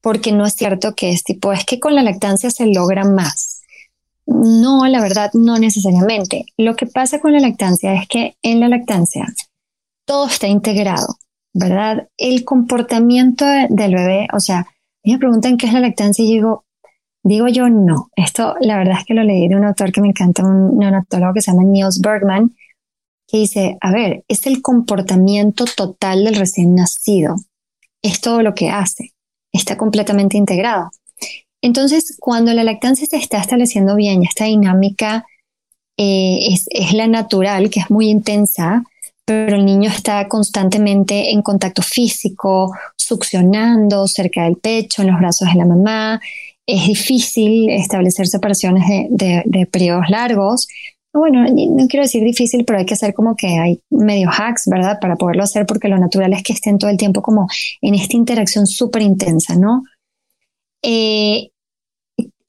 [0.00, 3.62] porque no es cierto que es tipo, es que con la lactancia se logra más.
[4.26, 6.46] No, la verdad, no necesariamente.
[6.56, 9.26] Lo que pasa con la lactancia es que en la lactancia
[10.04, 11.18] todo está integrado,
[11.52, 12.08] ¿verdad?
[12.16, 14.66] El comportamiento del bebé, o sea,
[15.04, 16.64] me preguntan qué es la lactancia y digo,
[17.22, 18.10] digo yo no.
[18.16, 21.34] Esto, la verdad es que lo leí de un autor que me encanta, un neonatólogo
[21.34, 22.54] que se llama Niels Bergman,
[23.26, 27.36] que dice, a ver, es el comportamiento total del recién nacido,
[28.02, 29.12] es todo lo que hace,
[29.52, 30.90] está completamente integrado.
[31.62, 35.26] Entonces, cuando la lactancia se está estableciendo bien esta dinámica
[35.96, 38.84] eh, es, es la natural, que es muy intensa,
[39.24, 45.48] pero el niño está constantemente en contacto físico, succionando cerca del pecho, en los brazos
[45.48, 46.20] de la mamá.
[46.64, 50.68] Es difícil establecer separaciones de, de, de periodos largos
[51.18, 54.98] bueno, no quiero decir difícil, pero hay que hacer como que hay medio hacks, ¿verdad?
[55.00, 57.48] Para poderlo hacer, porque lo natural es que estén todo el tiempo como
[57.80, 59.84] en esta interacción súper intensa, ¿no?
[60.82, 61.50] Eh,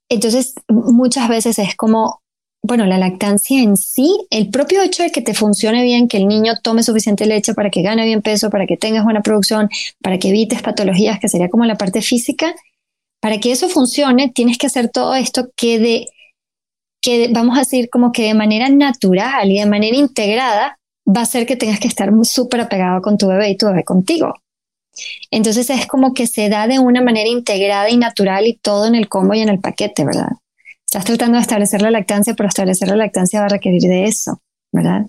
[0.08, 2.22] entonces, muchas veces es como,
[2.62, 6.28] bueno, la lactancia en sí, el propio hecho de que te funcione bien, que el
[6.28, 9.68] niño tome suficiente leche para que gane bien peso, para que tengas buena producción,
[10.02, 12.54] para que evites patologías, que sería como la parte física,
[13.20, 16.06] para que eso funcione, tienes que hacer todo esto que de
[17.00, 21.26] que vamos a decir como que de manera natural y de manera integrada va a
[21.26, 24.34] ser que tengas que estar súper apegado con tu bebé y tu bebé contigo.
[25.30, 28.94] Entonces es como que se da de una manera integrada y natural y todo en
[28.94, 30.32] el combo y en el paquete, ¿verdad?
[30.86, 34.40] Estás tratando de establecer la lactancia, pero establecer la lactancia va a requerir de eso,
[34.72, 35.06] ¿verdad?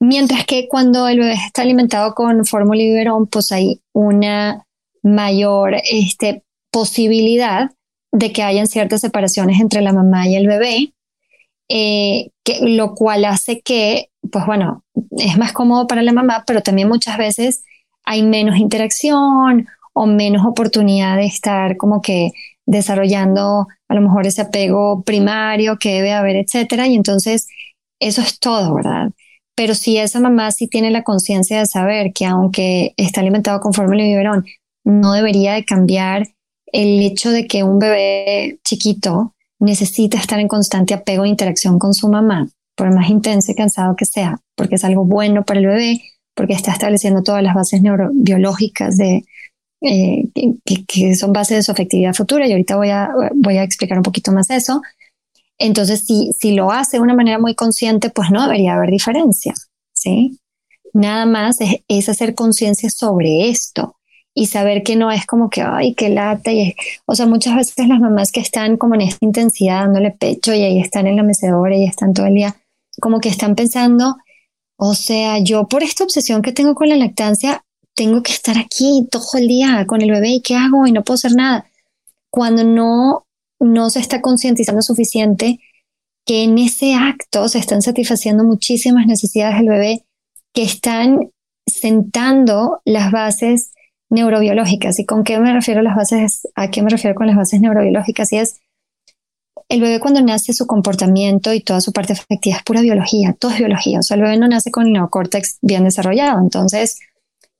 [0.00, 4.66] Mientras que cuando el bebé está alimentado con fórmula y biberón, pues hay una
[5.02, 7.70] mayor este, posibilidad
[8.12, 10.92] de que hayan ciertas separaciones entre la mamá y el bebé,
[11.68, 14.84] eh, que, lo cual hace que, pues bueno,
[15.18, 17.64] es más cómodo para la mamá, pero también muchas veces
[18.04, 22.30] hay menos interacción o menos oportunidad de estar como que
[22.66, 26.86] desarrollando a lo mejor ese apego primario que debe haber, etcétera.
[26.86, 27.46] Y entonces
[28.00, 29.10] eso es todo, ¿verdad?
[29.54, 33.74] Pero si esa mamá sí tiene la conciencia de saber que aunque está alimentado con
[33.74, 34.46] fórmula y biberón,
[34.84, 36.28] no debería de cambiar
[36.72, 41.94] el hecho de que un bebé chiquito necesita estar en constante apego e interacción con
[41.94, 45.66] su mamá, por más intenso y cansado que sea, porque es algo bueno para el
[45.66, 46.02] bebé,
[46.34, 49.24] porque está estableciendo todas las bases neurobiológicas de,
[49.82, 50.24] eh,
[50.86, 54.04] que, son bases de su afectividad futura, y ahorita voy a, voy a explicar un
[54.04, 54.80] poquito más eso.
[55.58, 59.52] Entonces, si, si lo hace de una manera muy consciente, pues no debería haber diferencia,
[59.92, 60.38] ¿sí?
[60.94, 63.99] Nada más es hacer conciencia sobre esto
[64.40, 66.50] y saber que no es como que, ay, qué lata.
[66.50, 66.74] Y
[67.04, 70.62] o sea, muchas veces las mamás que están como en esta intensidad dándole pecho y
[70.62, 72.56] ahí están en la mecedora y están todo el día,
[73.02, 74.16] como que están pensando,
[74.78, 77.62] o sea, yo por esta obsesión que tengo con la lactancia,
[77.94, 81.04] tengo que estar aquí todo el día con el bebé y qué hago y no
[81.04, 81.66] puedo hacer nada.
[82.30, 83.26] Cuando no,
[83.58, 85.60] no se está concientizando suficiente
[86.24, 90.06] que en ese acto se están satisfaciendo muchísimas necesidades del bebé
[90.54, 91.30] que están
[91.66, 93.72] sentando las bases
[94.10, 94.98] neurobiológicas.
[94.98, 96.48] ¿Y con qué me refiero las bases?
[96.54, 98.32] ¿A qué me refiero con las bases neurobiológicas?
[98.32, 98.60] Y es
[99.68, 103.52] el bebé cuando nace su comportamiento y toda su parte afectiva es pura biología, todo
[103.52, 104.00] es biología.
[104.00, 106.40] O sea, el bebé no nace con el neocórtex bien desarrollado.
[106.40, 106.98] Entonces,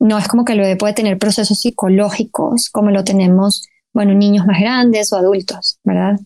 [0.00, 4.46] no es como que el bebé puede tener procesos psicológicos como lo tenemos, bueno, niños
[4.46, 6.18] más grandes o adultos, ¿verdad?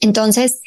[0.00, 0.60] Entonces,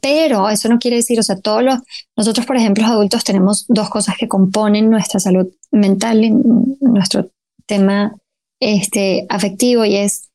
[0.00, 1.78] pero eso no quiere decir, o sea, todos los,
[2.16, 6.22] nosotros, por ejemplo, los adultos tenemos dos cosas que componen nuestra salud mental,
[6.80, 7.30] nuestro
[7.66, 8.16] tema
[8.60, 10.30] este, afectivo, y es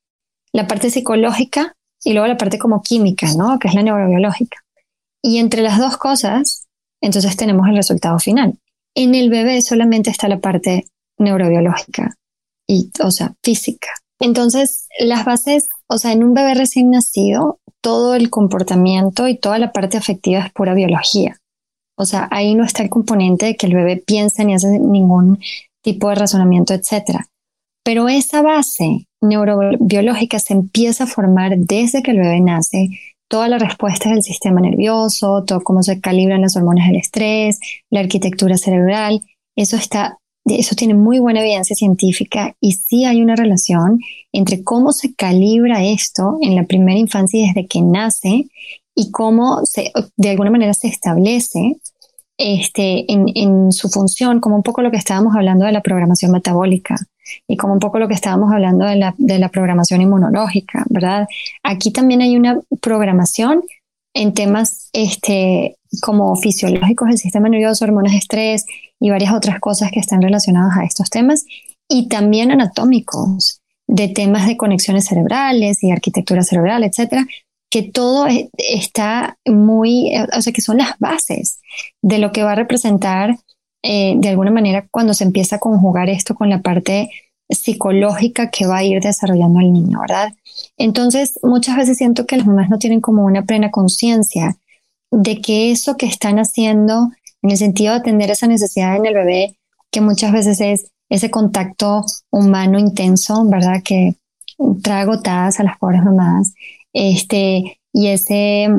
[0.51, 3.59] la parte psicológica y luego la parte como química, ¿no?
[3.59, 4.57] Que es la neurobiológica.
[5.21, 6.67] Y entre las dos cosas,
[7.01, 8.57] entonces tenemos el resultado final.
[8.95, 12.15] En el bebé solamente está la parte neurobiológica,
[12.67, 13.89] y, o sea, física.
[14.19, 19.57] Entonces, las bases, o sea, en un bebé recién nacido, todo el comportamiento y toda
[19.57, 21.37] la parte afectiva es pura biología.
[21.97, 25.39] O sea, ahí no está el componente de que el bebé piensa ni hace ningún
[25.93, 27.21] tipo de razonamiento, etc.
[27.83, 32.89] Pero esa base neurobiológica se empieza a formar desde que el bebé nace.
[33.27, 37.59] Toda la respuesta del sistema nervioso, todo cómo se calibran las hormonas del estrés,
[37.89, 39.21] la arquitectura cerebral,
[39.55, 43.99] eso está eso tiene muy buena evidencia científica y sí hay una relación
[44.31, 48.47] entre cómo se calibra esto en la primera infancia desde que nace
[48.95, 51.77] y cómo se, de alguna manera se establece
[52.39, 56.95] este, en, su función, como un poco lo que estábamos hablando de la programación metabólica
[57.47, 61.27] y como un poco lo que estábamos hablando de la, de la programación inmunológica, ¿verdad?
[61.63, 63.63] Aquí también hay una programación
[64.13, 68.65] en temas este, como fisiológicos del sistema nervioso, hormonas de estrés
[69.01, 71.45] y varias otras cosas que están relacionadas a estos temas,
[71.89, 77.25] y también anatómicos, de temas de conexiones cerebrales y arquitectura cerebral, etcétera,
[77.69, 81.59] que todo está muy, o sea, que son las bases
[82.01, 83.37] de lo que va a representar
[83.83, 87.09] eh, de alguna manera cuando se empieza a conjugar esto con la parte
[87.49, 90.33] psicológica que va a ir desarrollando el niño, ¿verdad?
[90.77, 94.57] Entonces, muchas veces siento que las mamás no tienen como una plena conciencia
[95.11, 97.09] de que eso que están haciendo
[97.41, 99.57] en el sentido de atender esa necesidad en el bebé,
[99.91, 103.81] que muchas veces es ese contacto humano intenso, ¿verdad?
[103.83, 104.15] Que
[104.83, 106.53] trae gotadas a las pobres mamás,
[106.93, 108.69] este, y ese,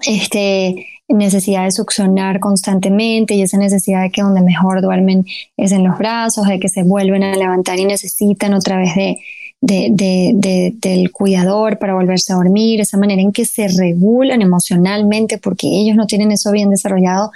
[0.00, 5.24] este, necesidad de succionar constantemente y esa necesidad de que donde mejor duermen
[5.56, 9.18] es en los brazos, de que se vuelven a levantar y necesitan otra vez de,
[9.60, 15.96] del cuidador para volverse a dormir, esa manera en que se regulan emocionalmente porque ellos
[15.96, 17.30] no tienen eso bien desarrollado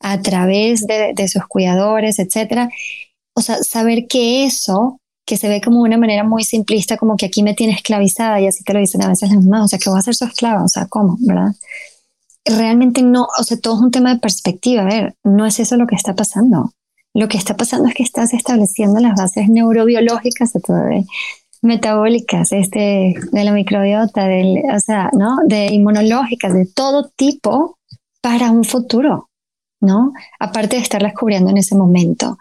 [0.00, 2.70] a través de, sus cuidadores, etcétera.
[3.34, 7.26] O sea, saber que eso que se ve como una manera muy simplista, como que
[7.26, 9.78] aquí me tiene esclavizada y así te lo dicen a veces las mamás, o sea,
[9.78, 11.16] que voy a ser su esclava, o sea, ¿cómo?
[11.20, 11.52] ¿Verdad?
[12.44, 15.76] Realmente no, o sea, todo es un tema de perspectiva, a ver, no es eso
[15.76, 16.72] lo que está pasando.
[17.12, 21.06] Lo que está pasando es que estás estableciendo las bases neurobiológicas de tu bebé
[21.62, 25.38] metabólicas, este, de la microbiota, del, o sea, ¿no?
[25.46, 27.78] De inmunológicas, de todo tipo
[28.20, 29.30] para un futuro,
[29.80, 30.12] ¿no?
[30.38, 32.38] Aparte de estarlas cubriendo en ese momento.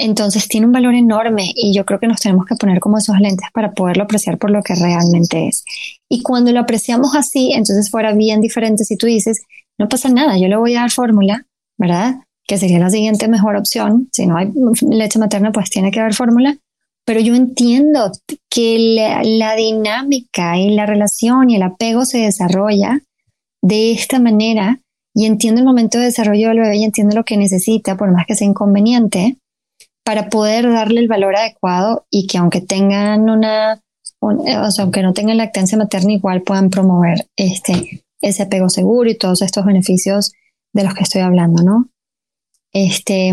[0.00, 3.18] Entonces tiene un valor enorme y yo creo que nos tenemos que poner como esos
[3.20, 5.64] lentes para poderlo apreciar por lo que realmente es.
[6.08, 9.42] Y cuando lo apreciamos así, entonces fuera bien diferente si tú dices,
[9.78, 11.46] no pasa nada, yo le voy a dar fórmula,
[11.78, 12.16] ¿verdad?
[12.46, 14.08] Que sería la siguiente mejor opción.
[14.12, 14.50] Si no hay
[14.82, 16.56] leche materna, pues tiene que haber fórmula
[17.10, 18.12] pero yo entiendo
[18.48, 23.00] que la, dinámica y la relación y el apego se desarrolla
[23.62, 24.80] de esta manera
[25.12, 28.26] y entiendo el momento de desarrollo del bebé y entiendo lo que necesita, por más
[28.26, 29.38] que sea inconveniente,
[30.10, 33.80] para poder darle el valor adecuado y que aunque tengan una,
[34.18, 39.16] o sea, aunque no tengan lactancia materna, igual puedan promover este, ese apego seguro y
[39.16, 40.32] todos estos beneficios
[40.72, 41.90] de los que estoy hablando, ¿no?
[42.72, 43.32] Este,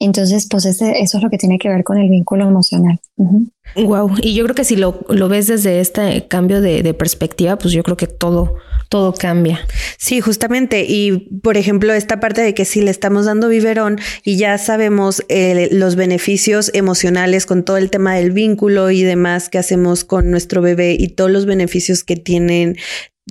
[0.00, 3.00] entonces, pues eso es lo que tiene que ver con el vínculo emocional.
[3.16, 4.14] Wow.
[4.22, 7.82] Y yo creo que si lo, lo ves desde este cambio de, perspectiva, pues yo
[7.82, 8.54] creo que todo,
[8.88, 9.58] todo cambia.
[9.96, 10.84] Sí, justamente.
[10.88, 15.24] Y por ejemplo, esta parte de que si le estamos dando biberón y ya sabemos
[15.28, 20.30] eh, los beneficios emocionales con todo el tema del vínculo y demás que hacemos con
[20.30, 22.76] nuestro bebé y todos los beneficios que tienen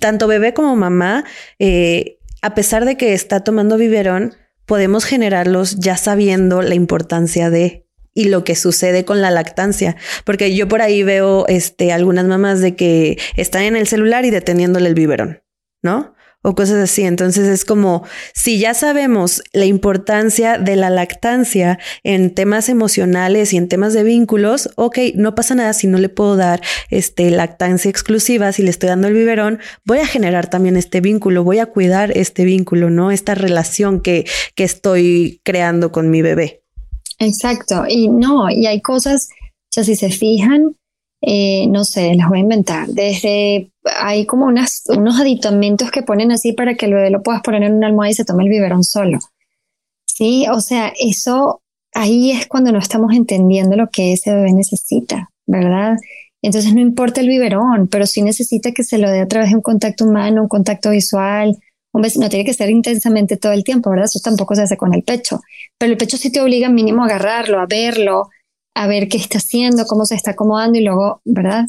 [0.01, 1.23] tanto bebé como mamá,
[1.59, 4.35] eh, a pesar de que está tomando biberón,
[4.67, 9.95] podemos generarlos ya sabiendo la importancia de y lo que sucede con la lactancia,
[10.25, 14.31] porque yo por ahí veo este algunas mamás de que están en el celular y
[14.31, 15.43] deteniéndole el biberón,
[15.83, 16.15] ¿no?
[16.43, 17.03] O cosas así.
[17.03, 23.57] Entonces es como si ya sabemos la importancia de la lactancia en temas emocionales y
[23.57, 27.89] en temas de vínculos, ok, no pasa nada si no le puedo dar este lactancia
[27.89, 31.67] exclusiva, si le estoy dando el biberón, voy a generar también este vínculo, voy a
[31.67, 33.11] cuidar este vínculo, ¿no?
[33.11, 34.25] Esta relación que,
[34.55, 36.63] que estoy creando con mi bebé.
[37.19, 37.83] Exacto.
[37.87, 40.75] Y no, y hay cosas, o sea, si se fijan,
[41.21, 42.87] eh, no sé, las voy a inventar.
[42.87, 47.41] Desde hay como unas, unos aditamentos que ponen así para que el bebé lo puedas
[47.41, 49.19] poner en una almohada y se tome el biberón solo.
[50.05, 51.61] Sí, o sea, eso
[51.93, 55.97] ahí es cuando no estamos entendiendo lo que ese bebé necesita, ¿verdad?
[56.41, 59.55] Entonces no importa el biberón, pero sí necesita que se lo dé a través de
[59.55, 61.57] un contacto humano, un contacto visual.
[61.93, 64.05] Un no tiene que ser intensamente todo el tiempo, ¿verdad?
[64.05, 65.41] Eso tampoco se hace con el pecho.
[65.79, 68.29] Pero el pecho sí te obliga mínimo a agarrarlo, a verlo,
[68.77, 71.65] a ver qué está haciendo, cómo se está acomodando y luego, ¿verdad?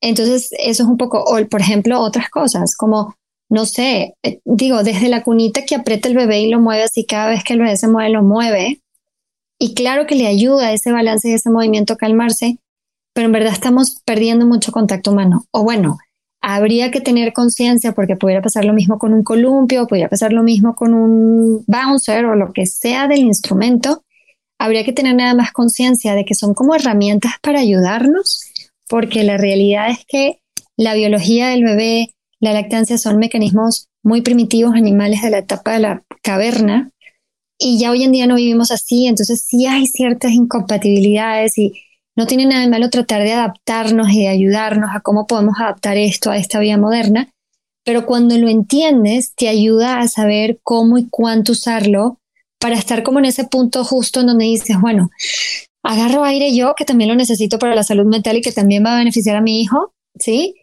[0.00, 3.16] Entonces, eso es un poco, o por ejemplo, otras cosas, como,
[3.50, 7.04] no sé, eh, digo, desde la cunita que aprieta el bebé y lo mueve así,
[7.04, 8.80] cada vez que el bebé se mueve, lo mueve.
[9.58, 12.58] Y claro que le ayuda ese balance y ese movimiento a calmarse,
[13.12, 15.46] pero en verdad estamos perdiendo mucho contacto humano.
[15.50, 15.98] O bueno,
[16.40, 20.44] habría que tener conciencia porque pudiera pasar lo mismo con un columpio, pudiera pasar lo
[20.44, 24.04] mismo con un bouncer o lo que sea del instrumento,
[24.58, 28.42] habría que tener nada más conciencia de que son como herramientas para ayudarnos,
[28.88, 30.40] porque la realidad es que
[30.76, 35.80] la biología del bebé, la lactancia son mecanismos muy primitivos animales de la etapa de
[35.80, 36.90] la caverna
[37.58, 41.72] y ya hoy en día no vivimos así, entonces sí hay ciertas incompatibilidades y
[42.14, 45.96] no tiene nada de malo tratar de adaptarnos y de ayudarnos a cómo podemos adaptar
[45.96, 47.30] esto a esta vida moderna,
[47.84, 52.18] pero cuando lo entiendes te ayuda a saber cómo y cuánto usarlo
[52.58, 55.10] para estar como en ese punto justo en donde dices, bueno,
[55.82, 58.94] agarro aire yo, que también lo necesito para la salud mental y que también va
[58.94, 60.54] a beneficiar a mi hijo, ¿sí?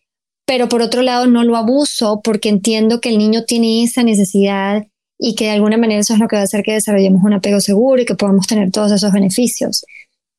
[0.46, 4.86] Pero por otro lado, no lo abuso porque entiendo que el niño tiene esa necesidad
[5.18, 7.34] y que de alguna manera eso es lo que va a hacer que desarrollemos un
[7.34, 9.86] apego seguro y que podamos tener todos esos beneficios.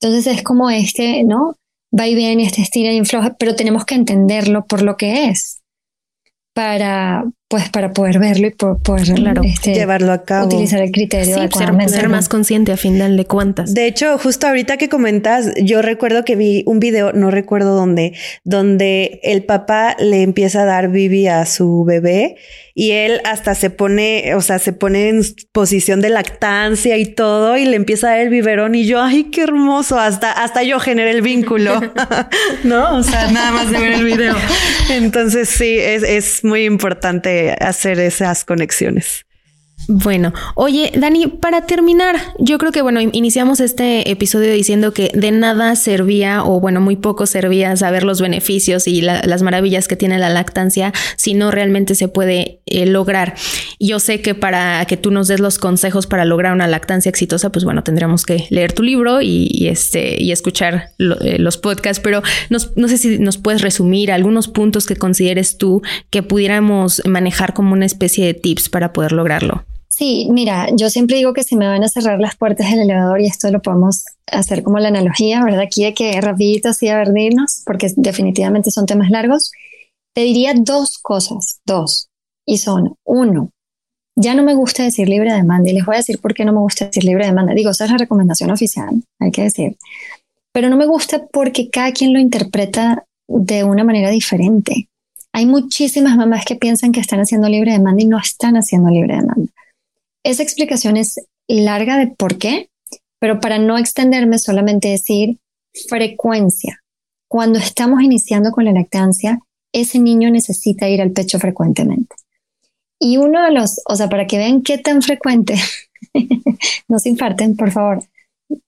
[0.01, 1.57] Entonces es como este, ¿no?
[1.99, 5.63] Va y viene, este estira y infloja, pero tenemos que entenderlo por lo que es
[6.55, 9.15] para, pues para poder verlo y poder
[9.45, 10.47] este, llevarlo a cabo.
[10.47, 11.37] Utilizar el criterio.
[11.37, 11.49] Sí,
[11.89, 13.75] ser, más consciente a final de cuentas.
[13.75, 18.15] De hecho, justo ahorita que comentas, yo recuerdo que vi un video, no recuerdo dónde,
[18.45, 22.37] donde el papá le empieza a dar bibi a su bebé
[22.75, 25.23] y él hasta se pone, o sea, se pone en
[25.53, 29.25] posición de lactancia y todo y le empieza a dar el biberón y yo, ay,
[29.25, 31.81] qué hermoso, hasta, hasta yo generé el vínculo,
[32.65, 32.97] ¿no?
[32.97, 34.35] O sea, nada más de ver el video.
[34.91, 39.25] Entonces sí, es, es muy importante hacer esas conexiones.
[39.87, 45.31] Bueno, oye, Dani, para terminar, yo creo que, bueno, iniciamos este episodio diciendo que de
[45.31, 50.19] nada servía, o bueno, muy poco servía saber los beneficios y las maravillas que tiene
[50.19, 53.35] la lactancia si no realmente se puede eh, lograr.
[53.79, 57.53] Yo sé que para que tú nos des los consejos para lograr una lactancia exitosa,
[57.53, 62.23] pues bueno, tendríamos que leer tu libro y, este, y escuchar eh, los podcasts, pero
[62.49, 67.75] no sé si nos puedes resumir algunos puntos que consideres tú que pudiéramos manejar como
[67.75, 69.64] una especie de tips para poder lograrlo.
[69.97, 73.21] Sí, mira, yo siempre digo que si me van a cerrar las puertas del elevador,
[73.21, 75.61] y esto lo podemos hacer como la analogía, ¿verdad?
[75.61, 79.53] Aquí de que rapidito así a verdirnos, porque definitivamente son temas largos,
[80.13, 82.09] te diría dos cosas, dos,
[82.45, 83.51] y son, uno,
[84.17, 86.53] ya no me gusta decir libre demanda, y les voy a decir por qué no
[86.53, 87.55] me gusta decir libre demanda.
[87.55, 89.77] Digo, esa es la recomendación oficial, hay que decir,
[90.53, 94.89] pero no me gusta porque cada quien lo interpreta de una manera diferente.
[95.33, 99.15] Hay muchísimas mamás que piensan que están haciendo libre demanda y no están haciendo libre
[99.15, 99.53] demanda.
[100.25, 101.17] Esa explicación es
[101.47, 102.71] larga de por qué,
[103.21, 105.39] pero para no extenderme solamente decir
[105.89, 106.83] frecuencia.
[107.29, 109.39] Cuando estamos iniciando con la lactancia,
[109.73, 112.17] ese niño necesita ir al pecho frecuentemente.
[112.99, 115.57] Y uno de los, o sea, para que vean qué tan frecuente,
[116.89, 118.03] no se infarten, por favor.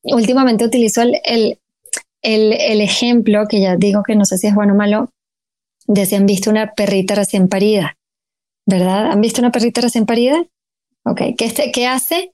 [0.03, 1.59] Últimamente utilizo el, el,
[2.23, 5.11] el, ejemplo, que ya digo que no sé si es bueno o malo,
[5.87, 7.97] de si han visto una perrita recién parida,
[8.67, 9.11] ¿verdad?
[9.13, 10.45] ¿Han visto una perrita recién parida?
[11.07, 12.33] Ok, ¿qué, este, ¿qué hace?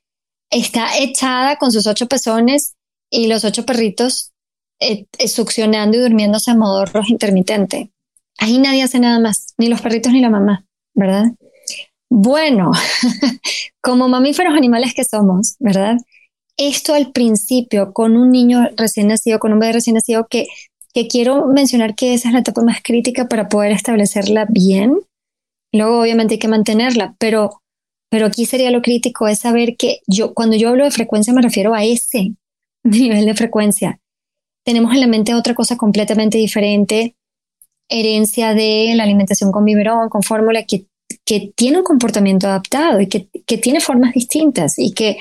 [0.50, 2.74] Está echada con sus ocho pezones
[3.10, 4.32] y los ocho perritos
[4.80, 7.90] eh, eh, succionando y durmiéndose a modo rojo intermitente.
[8.38, 10.64] Ahí nadie hace nada más, ni los perritos ni la mamá,
[10.94, 11.32] ¿verdad?
[12.08, 12.72] Bueno,
[13.82, 15.98] como mamíferos animales que somos, ¿verdad?
[16.56, 20.46] Esto al principio, con un niño recién nacido, con un bebé recién nacido, que,
[20.94, 24.98] que quiero mencionar que esa es la etapa más crítica para poder establecerla bien.
[25.72, 27.61] Luego, obviamente, hay que mantenerla, pero
[28.12, 31.40] pero aquí sería lo crítico, es saber que yo, cuando yo hablo de frecuencia me
[31.40, 32.34] refiero a ese,
[32.84, 34.00] nivel de frecuencia.
[34.66, 37.16] Tenemos en la mente otra cosa completamente diferente,
[37.88, 40.84] herencia de la alimentación con biberón, con fórmula, que,
[41.24, 45.16] que tiene un comportamiento adaptado y que, que tiene formas distintas y que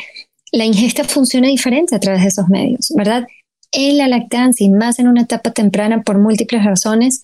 [0.52, 3.26] la ingesta funciona diferente a través de esos medios, ¿verdad?
[3.72, 7.24] En la lactancia y más en una etapa temprana por múltiples razones,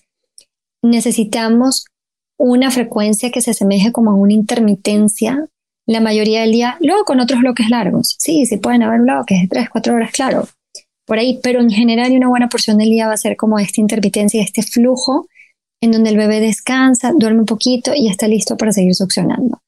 [0.82, 1.84] necesitamos
[2.38, 5.46] una frecuencia que se asemeje como a una intermitencia
[5.88, 8.14] la mayoría del día, luego con otros bloques largos.
[8.18, 10.46] Sí, sí pueden haber bloques de 3, 4 horas, claro,
[11.06, 13.80] por ahí, pero en general una buena porción del día va a ser como esta
[13.80, 15.26] intermitencia, este flujo
[15.80, 19.62] en donde el bebé descansa, duerme un poquito y está listo para seguir succionando.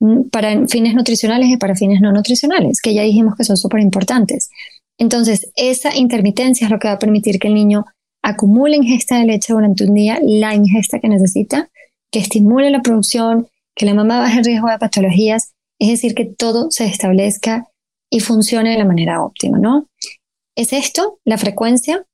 [0.00, 3.80] Mm, para fines nutricionales y para fines no nutricionales, que ya dijimos que son súper
[3.80, 4.50] importantes.
[4.98, 7.86] Entonces, esa intermitencia es lo que va a permitir que el niño
[8.22, 11.70] acumule ingesta de leche durante un día, la ingesta que necesita,
[12.10, 16.24] que estimule la producción, que la mamá baje el riesgo de patologías es decir, que
[16.24, 17.68] todo se establezca
[18.10, 19.88] y funcione de la manera óptima, ¿no?
[20.56, 22.06] Es esto, la frecuencia.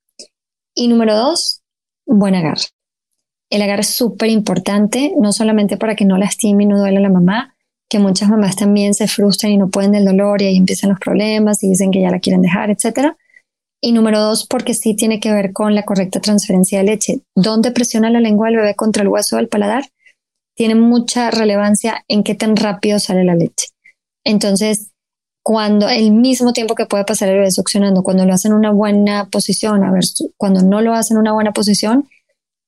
[0.73, 1.61] Y número dos,
[2.05, 2.63] buen agarre.
[3.49, 7.01] El agarre es súper importante, no solamente para que no lastime y no duele a
[7.01, 7.55] la mamá,
[7.89, 10.99] que muchas mamás también se frustran y no pueden del dolor y ahí empiezan los
[10.99, 13.15] problemas y dicen que ya la quieren dejar, etc.
[13.81, 17.21] Y número dos, porque sí tiene que ver con la correcta transferencia de leche.
[17.35, 19.83] ¿Dónde presiona la lengua del bebé contra el hueso del paladar?
[20.61, 23.69] Tiene mucha relevancia en qué tan rápido sale la leche.
[24.23, 24.91] Entonces,
[25.43, 28.69] cuando el mismo tiempo que puede pasar el bebé succionando, cuando lo hace en una
[28.69, 30.03] buena posición, a ver,
[30.37, 32.07] cuando no lo hace en una buena posición,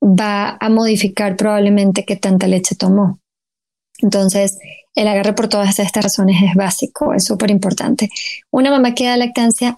[0.03, 3.19] va a modificar probablemente qué tanta leche tomó.
[3.99, 4.57] Entonces,
[4.95, 8.09] el agarre por todas estas razones es básico, es súper importante.
[8.49, 9.77] Una mamá que da lactancia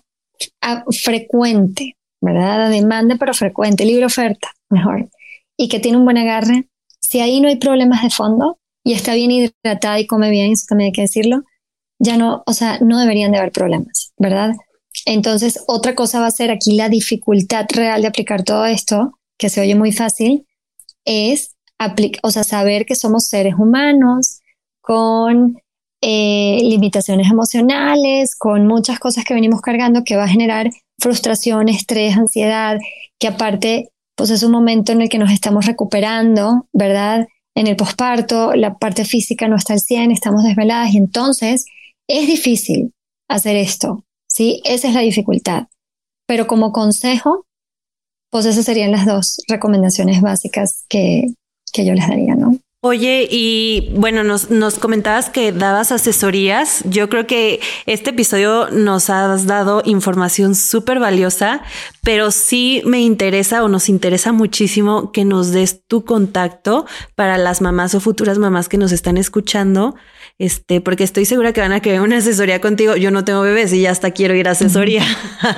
[1.03, 2.69] frecuente, ¿verdad?
[2.69, 5.09] demanda, pero frecuente, libre oferta, mejor,
[5.57, 6.69] y que tiene un buen agarre,
[7.09, 10.65] si ahí no hay problemas de fondo y está bien hidratada y come bien, eso
[10.69, 11.43] también hay que decirlo,
[11.99, 14.51] ya no, o sea, no deberían de haber problemas, ¿verdad?
[15.05, 19.49] Entonces, otra cosa va a ser aquí la dificultad real de aplicar todo esto, que
[19.49, 20.45] se oye muy fácil,
[21.03, 21.55] es
[22.23, 24.39] o sea, saber que somos seres humanos
[24.81, 25.57] con
[26.01, 32.15] eh, limitaciones emocionales, con muchas cosas que venimos cargando que va a generar frustración, estrés,
[32.15, 32.77] ansiedad,
[33.19, 37.27] que aparte pues es un momento en el que nos estamos recuperando, ¿verdad?
[37.55, 41.65] En el posparto, la parte física no está al 100, estamos desveladas y entonces
[42.07, 42.93] es difícil
[43.29, 44.61] hacer esto, ¿sí?
[44.65, 45.67] Esa es la dificultad.
[46.27, 47.45] Pero como consejo,
[48.31, 51.27] pues esas serían las dos recomendaciones básicas que,
[51.71, 52.34] que yo les daría.
[52.87, 56.83] Oye, y bueno, nos, nos comentabas que dabas asesorías.
[56.85, 61.63] Yo creo que este episodio nos has dado información súper valiosa,
[62.03, 67.59] pero sí me interesa o nos interesa muchísimo que nos des tu contacto para las
[67.59, 69.95] mamás o futuras mamás que nos están escuchando.
[70.37, 72.95] Este, porque estoy segura que van a querer una asesoría contigo.
[72.95, 75.03] Yo no tengo bebés y ya hasta quiero ir a asesoría.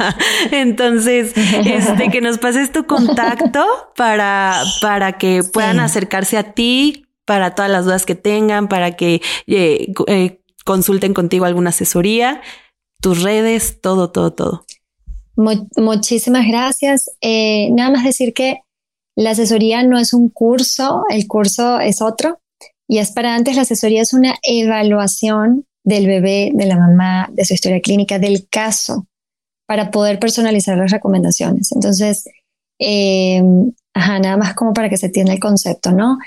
[0.52, 3.66] Entonces, este, que nos pases tu contacto
[3.98, 9.22] para, para que puedan acercarse a ti para todas las dudas que tengan, para que
[9.48, 12.42] eh, eh, consulten contigo alguna asesoría,
[13.02, 14.66] tus redes, todo, todo, todo.
[15.36, 17.12] muchísimas gracias.
[17.20, 18.62] Eh, nada más decir que
[19.16, 22.40] la asesoría no es un curso, el curso es otro
[22.88, 27.44] y es para antes, la asesoría es una evaluación del bebé, de la mamá, de
[27.44, 29.06] su historia clínica, del caso,
[29.68, 31.74] para poder personalizar las recomendaciones.
[31.74, 32.24] Entonces,
[33.94, 36.18] ajá, nada más como para que se entienda el concepto, ¿no?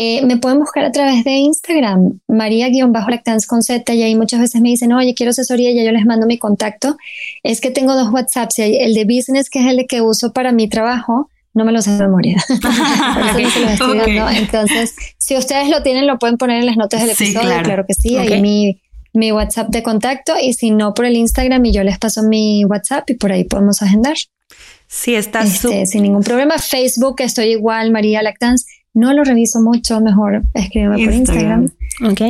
[0.00, 4.60] Eh, me pueden buscar a través de Instagram, María-Lactance con Z, y ahí muchas veces
[4.60, 6.96] me dicen, oye, quiero asesoría, ya yo les mando mi contacto.
[7.42, 10.68] Es que tengo dos WhatsApps, el de business, que es el que uso para mi
[10.68, 12.36] trabajo, no me lo sé de memoria.
[14.36, 17.84] Entonces, si ustedes lo tienen, lo pueden poner en las notas del episodio, claro.
[17.84, 18.80] que sí, ahí mi,
[19.12, 22.64] mi WhatsApp de contacto, y si no, por el Instagram, y yo les paso mi
[22.64, 24.16] WhatsApp y por ahí podemos agendar.
[24.86, 26.56] Sí, está este, sin ningún problema.
[26.58, 31.70] Facebook, estoy igual, María Lactance no lo reviso mucho, mejor escríbeme por Instagram.
[32.10, 32.20] Ok.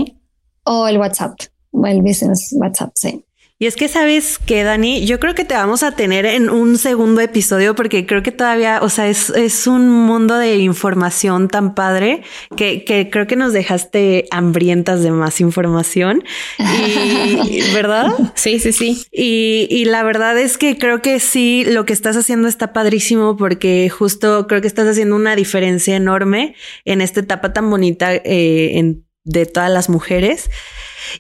[0.65, 1.39] O el WhatsApp,
[1.71, 3.25] o el business WhatsApp, sí.
[3.61, 6.79] Y es que sabes que, Dani, yo creo que te vamos a tener en un
[6.79, 11.75] segundo episodio porque creo que todavía, o sea, es, es un mundo de información tan
[11.75, 12.23] padre
[12.57, 16.23] que, que, creo que nos dejaste hambrientas de más información.
[16.61, 18.13] Y, ¿verdad?
[18.37, 19.05] Sí, sí, sí.
[19.11, 23.37] Y, y la verdad es que creo que sí, lo que estás haciendo está padrísimo
[23.37, 26.55] porque justo creo que estás haciendo una diferencia enorme
[26.85, 30.49] en esta etapa tan bonita eh, en, de todas las mujeres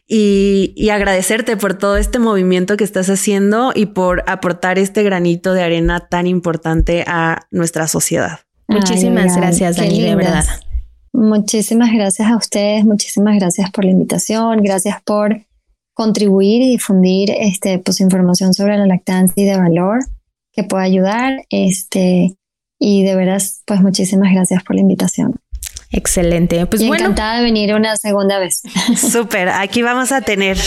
[0.06, 5.62] y, agradecerte por todo este movimiento que estás haciendo y por aportar este granito de
[5.62, 8.40] arena tan importante a nuestra sociedad.
[8.68, 10.44] Muchísimas gracias, Dani, de verdad.
[11.12, 15.40] Muchísimas gracias a ustedes, muchísimas gracias por la invitación, gracias por
[15.94, 19.98] contribuir y difundir este, pues, información sobre la lactancia y de valor
[20.52, 21.44] que pueda ayudar.
[21.50, 22.36] Este,
[22.78, 25.34] y de veras, pues muchísimas gracias por la invitación.
[25.90, 26.66] Excelente.
[26.66, 28.62] Pues y encantada de venir una segunda vez.
[28.96, 29.48] Súper.
[29.48, 30.58] Aquí vamos a tener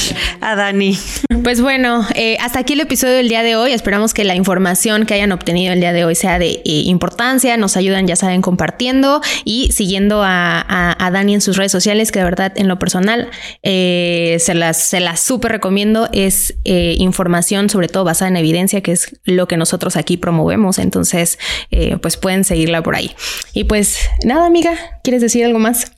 [0.41, 0.97] a Dani.
[1.43, 3.71] Pues bueno, eh, hasta aquí el episodio del día de hoy.
[3.71, 7.55] Esperamos que la información que hayan obtenido el día de hoy sea de eh, importancia.
[7.57, 12.25] Nos ayudan, ya saben, compartiendo y siguiendo a, Dani en sus redes sociales, que de
[12.25, 13.29] verdad, en lo personal,
[13.61, 16.09] eh, se las, se las súper recomiendo.
[16.13, 20.79] Es información, sobre todo basada en evidencia, que es lo que nosotros aquí promovemos.
[20.79, 21.37] Entonces,
[22.01, 23.11] pues pueden seguirla por ahí.
[23.53, 24.73] Y pues nada, amiga.
[25.11, 25.91] ¿Quieres decir algo más?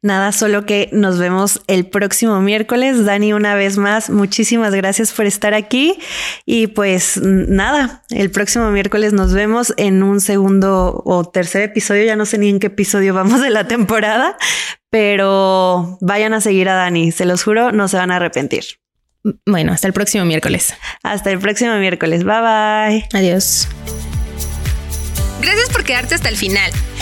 [0.00, 3.04] Nada, solo que nos vemos el próximo miércoles.
[3.04, 5.98] Dani, una vez más, muchísimas gracias por estar aquí.
[6.46, 12.06] Y pues nada, el próximo miércoles nos vemos en un segundo o tercer episodio.
[12.06, 14.38] Ya no sé ni en qué episodio vamos de la temporada,
[14.88, 17.12] pero vayan a seguir a Dani.
[17.12, 18.64] Se los juro, no se van a arrepentir.
[19.44, 20.72] Bueno, hasta el próximo miércoles.
[21.02, 22.24] Hasta el próximo miércoles.
[22.24, 23.08] Bye bye.
[23.12, 23.68] Adiós.
[25.42, 26.72] Gracias por quedarte hasta el final.